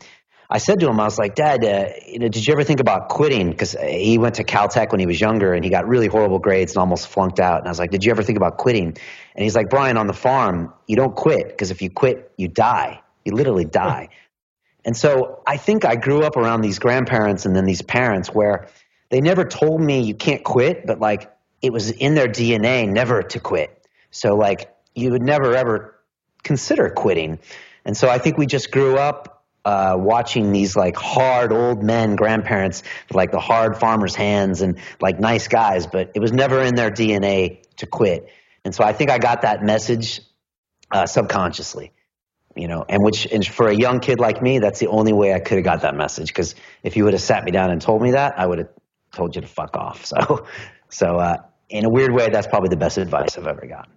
[0.49, 2.79] I said to him, I was like, Dad, uh, you know, did you ever think
[2.79, 3.49] about quitting?
[3.49, 6.73] Because he went to Caltech when he was younger, and he got really horrible grades
[6.73, 7.59] and almost flunked out.
[7.59, 8.95] And I was like, Did you ever think about quitting?
[9.35, 12.47] And he's like, Brian, on the farm, you don't quit because if you quit, you
[12.47, 13.01] die.
[13.25, 14.09] You literally die.
[14.85, 18.67] And so I think I grew up around these grandparents and then these parents where
[19.09, 21.31] they never told me you can't quit, but like
[21.61, 23.85] it was in their DNA never to quit.
[24.11, 25.99] So like you would never ever
[26.43, 27.39] consider quitting.
[27.85, 32.17] And so I think we just grew up uh, watching these like hard old men,
[32.17, 36.75] grandparents, like the hard farmers' hands and like nice guys, but it was never in
[36.75, 38.27] their DNA to quit.
[38.65, 40.21] And so I think I got that message
[40.91, 41.93] uh, subconsciously
[42.55, 45.33] you know, and which and for a young kid like me, that's the only way
[45.33, 46.27] I could have got that message.
[46.27, 48.69] Because if you would have sat me down and told me that, I would have
[49.11, 50.05] told you to fuck off.
[50.13, 50.45] So,
[50.89, 51.37] so uh,
[51.69, 53.91] in a weird way, that's probably the best advice I've ever gotten.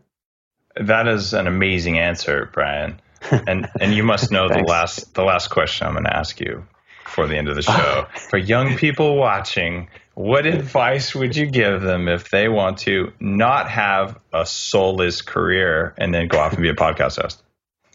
[0.77, 3.01] That is an amazing answer, Brian.
[3.31, 6.67] and and you must know the last the last question I'm going to ask you
[7.05, 8.07] before the end of the show.
[8.31, 13.71] For young people watching, what advice would you give them if they want to not
[13.71, 17.43] have a soulless career and then go off and be a podcast host?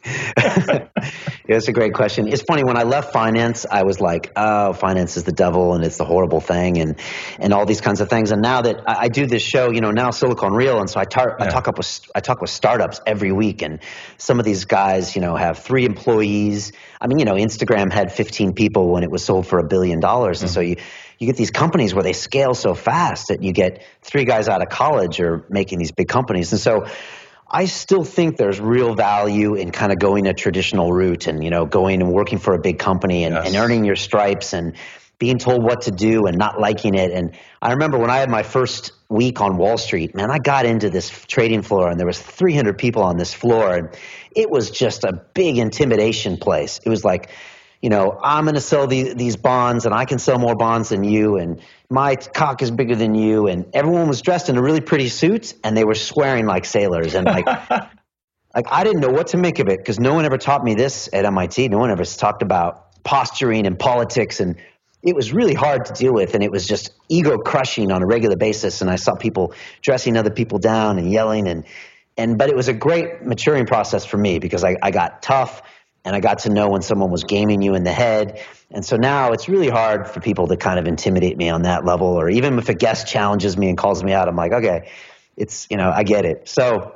[1.48, 2.28] It's a great question.
[2.28, 5.84] It's funny when I left finance, I was like, "Oh, finance is the devil, and
[5.84, 6.96] it's the horrible thing, and
[7.40, 9.82] and all these kinds of things." And now that I, I do this show, you
[9.82, 11.46] know, now Silicon Real, and so I, tar- yeah.
[11.46, 13.80] I talk up with I talk with startups every week, and
[14.18, 16.72] some of these guys, you know, have three employees.
[17.02, 20.00] I mean, you know, Instagram had 15 people when it was sold for a billion
[20.00, 20.46] dollars, mm-hmm.
[20.46, 20.76] and so you
[21.18, 24.62] you get these companies where they scale so fast that you get three guys out
[24.62, 26.88] of college are making these big companies, and so
[27.54, 31.50] I still think there's real value in kind of going a traditional route and, you
[31.50, 33.48] know, going and working for a big company and, yes.
[33.48, 34.78] and earning your stripes and
[35.20, 37.12] being told what to do and not liking it.
[37.12, 40.66] And I remember when I had my first week on Wall Street, man, I got
[40.66, 43.90] into this trading floor and there was 300 people on this floor and
[44.34, 46.80] it was just a big intimidation place.
[46.84, 47.30] It was like,
[47.82, 50.90] you know, I'm going to sell the, these bonds and I can sell more bonds
[50.90, 53.48] than you and my cock is bigger than you.
[53.48, 57.16] And everyone was dressed in a really pretty suit and they were swearing like sailors.
[57.16, 57.46] And like,
[58.56, 60.76] like I didn't know what to make of it because no one ever taught me
[60.76, 61.70] this at MIT.
[61.70, 64.40] No one ever talked about posturing and politics.
[64.40, 64.58] And
[65.02, 66.36] it was really hard to deal with.
[66.36, 68.82] And it was just ego crushing on a regular basis.
[68.82, 71.66] And I saw people dressing other people down and yelling and,
[72.16, 75.64] and, but it was a great maturing process for me because I, I got tough
[76.04, 78.44] and I got to know when someone was gaming you in the head.
[78.72, 81.86] And so now it's really hard for people to kind of intimidate me on that
[81.86, 84.90] level, or even if a guest challenges me and calls me out, I'm like, okay,
[85.38, 86.48] it's, you know, I get it.
[86.48, 86.96] So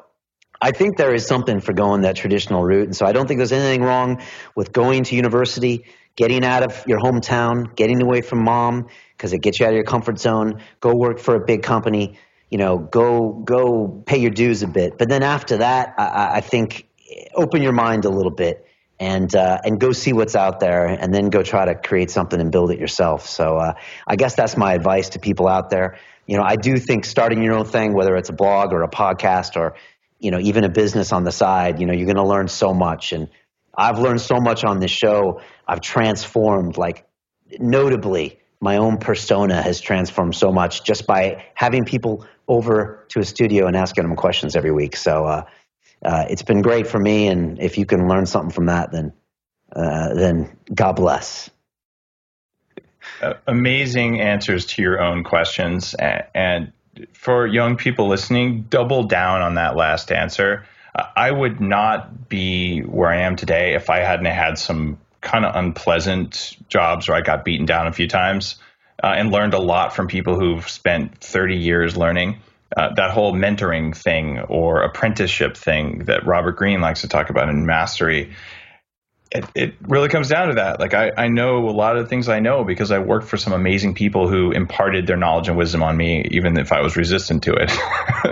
[0.61, 2.85] I think there is something for going that traditional route.
[2.85, 4.21] And so I don't think there's anything wrong
[4.55, 5.85] with going to university,
[6.15, 9.75] getting out of your hometown, getting away from mom, because it gets you out of
[9.75, 12.17] your comfort zone, go work for a big company,
[12.49, 14.97] you know, go, go pay your dues a bit.
[14.97, 16.87] But then after that, I, I think
[17.35, 18.64] open your mind a little bit
[18.99, 22.39] and uh, and go see what's out there, and then go try to create something
[22.39, 23.27] and build it yourself.
[23.27, 23.73] So uh,
[24.07, 25.97] I guess that's my advice to people out there.
[26.25, 28.89] You know, I do think starting your own thing, whether it's a blog or a
[28.89, 29.75] podcast or
[30.19, 32.73] you know even a business on the side, you know, you're going to learn so
[32.73, 33.11] much.
[33.11, 33.29] And
[33.77, 35.41] I've learned so much on this show.
[35.67, 37.05] I've transformed, like
[37.59, 43.25] notably, my own persona has transformed so much just by having people over to a
[43.25, 44.95] studio and asking them questions every week.
[44.95, 45.25] So.
[45.25, 45.43] Uh,
[46.05, 47.27] uh, it's been great for me.
[47.27, 49.13] And if you can learn something from that, then
[49.75, 51.49] uh, then God bless.
[53.21, 56.71] Uh, amazing answers to your own questions, and
[57.13, 60.65] for young people listening, double down on that last answer.
[61.15, 65.53] I would not be where I am today if I hadn't had some kind of
[65.53, 68.55] unpleasant jobs where I got beaten down a few times
[69.03, 72.39] uh, and learned a lot from people who've spent 30 years learning
[72.75, 77.49] uh, that whole mentoring thing or apprenticeship thing that Robert Greene likes to talk about
[77.49, 78.33] in Mastery.
[79.31, 80.79] It, it really comes down to that.
[80.79, 83.37] Like I, I know a lot of the things I know because I worked for
[83.37, 86.95] some amazing people who imparted their knowledge and wisdom on me, even if I was
[86.95, 87.71] resistant to it.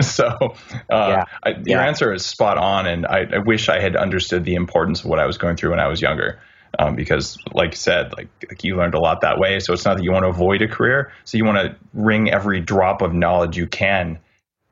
[0.04, 0.54] so uh,
[0.90, 1.24] yeah.
[1.42, 1.86] I, your yeah.
[1.86, 5.18] answer is spot on, and I, I wish I had understood the importance of what
[5.18, 6.38] I was going through when I was younger.
[6.78, 9.60] Um, because like you said, like, like, you learned a lot that way.
[9.60, 11.12] So it's not that you want to avoid a career.
[11.24, 14.18] So you want to wring every drop of knowledge you can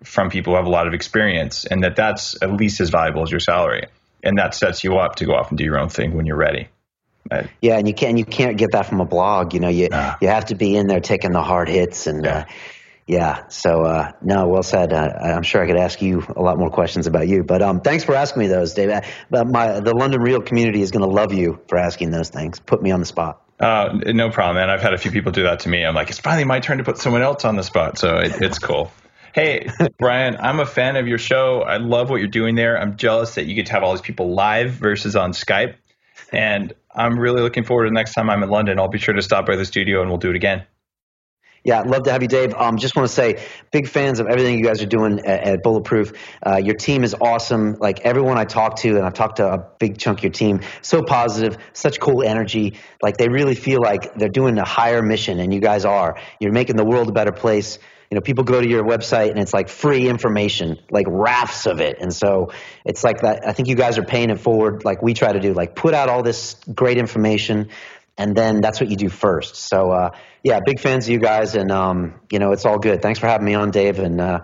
[0.04, 3.22] from people who have a lot of experience and that that's at least as valuable
[3.22, 3.86] as your salary
[4.22, 6.36] and that sets you up to go off and do your own thing when you're
[6.36, 6.68] ready
[7.60, 10.16] yeah and you can't you can't get that from a blog you know you nah.
[10.20, 12.44] you have to be in there taking the hard hits and yeah, uh,
[13.06, 13.48] yeah.
[13.48, 16.70] so uh, no well said uh, i'm sure i could ask you a lot more
[16.70, 20.20] questions about you but um, thanks for asking me those dave but my the london
[20.20, 23.06] real community is going to love you for asking those things put me on the
[23.06, 24.70] spot uh, no problem, man.
[24.70, 25.84] I've had a few people do that to me.
[25.84, 28.42] I'm like, it's finally my turn to put someone else on the spot, so it,
[28.42, 28.90] it's cool.
[29.34, 31.62] Hey, Brian, I'm a fan of your show.
[31.62, 32.78] I love what you're doing there.
[32.78, 35.76] I'm jealous that you get to have all these people live versus on Skype.
[36.32, 38.78] And I'm really looking forward to the next time I'm in London.
[38.78, 40.66] I'll be sure to stop by the studio and we'll do it again.
[41.64, 42.52] Yeah, love to have you, Dave.
[42.54, 45.62] Um, just want to say, big fans of everything you guys are doing at, at
[45.62, 46.12] Bulletproof.
[46.44, 47.76] Uh, your team is awesome.
[47.78, 50.60] Like everyone I talk to, and I've talked to a big chunk of your team,
[50.82, 52.78] so positive, such cool energy.
[53.00, 56.18] Like they really feel like they're doing a higher mission, and you guys are.
[56.40, 57.78] You're making the world a better place
[58.12, 61.80] you know, people go to your website and it's like free information, like rafts of
[61.80, 61.96] it.
[61.98, 62.52] And so
[62.84, 63.48] it's like that.
[63.48, 65.94] I think you guys are paying it forward, like we try to do, like put
[65.94, 67.70] out all this great information,
[68.18, 69.56] and then that's what you do first.
[69.56, 70.10] So uh,
[70.42, 73.00] yeah, big fans of you guys, and um, you know, it's all good.
[73.00, 74.40] Thanks for having me on, Dave, and uh,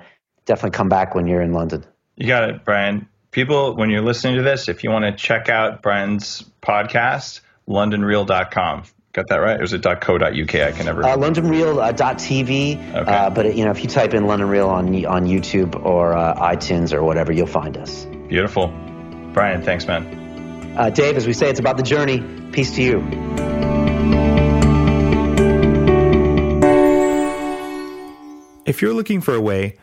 [0.47, 1.85] definitely come back when you're in London.
[2.17, 3.07] You got it, Brian.
[3.33, 8.85] People, when you're listening to this, if you want to check out Brian's podcast, londonreal.com.
[9.19, 9.59] Got that right?
[9.59, 10.23] Or is it .co.uk?
[10.23, 11.05] I can never.
[11.05, 12.95] Uh, LondonReal.tv.
[12.95, 13.11] Uh, okay.
[13.11, 16.37] Uh, but you know, if you type in London Real on on YouTube or uh,
[16.37, 18.05] iTunes or whatever, you'll find us.
[18.29, 18.69] Beautiful,
[19.33, 19.61] Brian.
[19.61, 20.77] Thanks, man.
[20.79, 22.21] Uh, Dave, as we say, it's about the journey.
[22.53, 22.99] Peace to you.
[28.67, 29.79] If you're looking for a way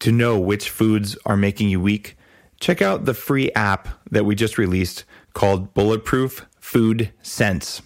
[0.00, 2.16] to know which foods are making you weak,
[2.58, 7.82] check out the free app that we just released called Bulletproof Food Sense.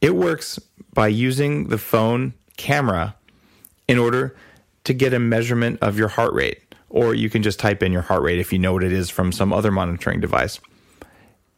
[0.00, 0.58] It works
[0.92, 3.16] by using the phone camera
[3.88, 4.36] in order
[4.84, 8.02] to get a measurement of your heart rate, or you can just type in your
[8.02, 10.60] heart rate if you know what it is from some other monitoring device.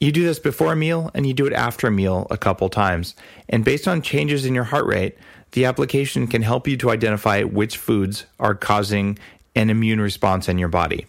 [0.01, 2.69] You do this before a meal and you do it after a meal a couple
[2.69, 3.17] times.
[3.49, 5.19] And based on changes in your heart rate,
[5.53, 9.19] the application can help you to identify which foods are causing
[9.57, 11.07] an immune response in your body.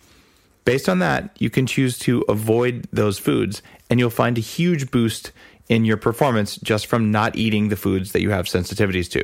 [0.66, 4.92] Based on that, you can choose to avoid those foods, and you'll find a huge
[4.92, 5.32] boost
[5.70, 9.24] in your performance just from not eating the foods that you have sensitivities to.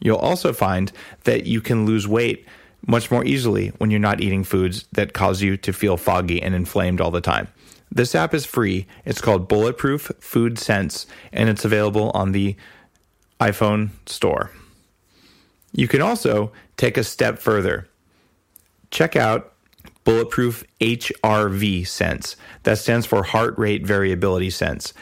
[0.00, 0.92] You'll also find
[1.22, 2.46] that you can lose weight
[2.86, 6.54] much more easily when you're not eating foods that cause you to feel foggy and
[6.54, 7.48] inflamed all the time.
[7.90, 8.86] This app is free.
[9.04, 12.56] It's called Bulletproof Food Sense, and it's available on the
[13.40, 14.50] iPhone store.
[15.72, 17.88] You can also take a step further.
[18.90, 19.52] Check out
[20.04, 22.36] Bulletproof HRV Sense.
[22.64, 24.92] That stands for Heart Rate Variability Sense.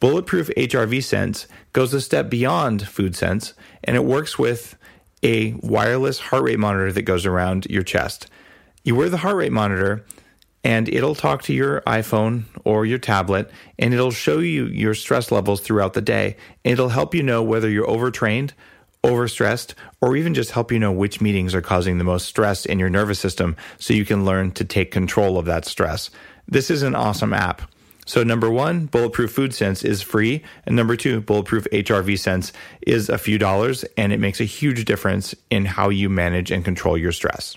[0.00, 3.52] Bulletproof HRV Sense goes a step beyond Food Sense
[3.84, 4.76] and it works with
[5.22, 8.26] a wireless heart rate monitor that goes around your chest.
[8.82, 10.06] You wear the heart rate monitor
[10.64, 15.30] and it'll talk to your iPhone or your tablet and it'll show you your stress
[15.30, 16.36] levels throughout the day.
[16.64, 18.54] It'll help you know whether you're overtrained,
[19.04, 22.78] overstressed, or even just help you know which meetings are causing the most stress in
[22.78, 26.10] your nervous system so you can learn to take control of that stress.
[26.48, 27.62] This is an awesome app.
[28.10, 30.42] So, number one, Bulletproof Food Sense is free.
[30.66, 32.52] And number two, Bulletproof HRV Sense
[32.84, 36.64] is a few dollars and it makes a huge difference in how you manage and
[36.64, 37.56] control your stress.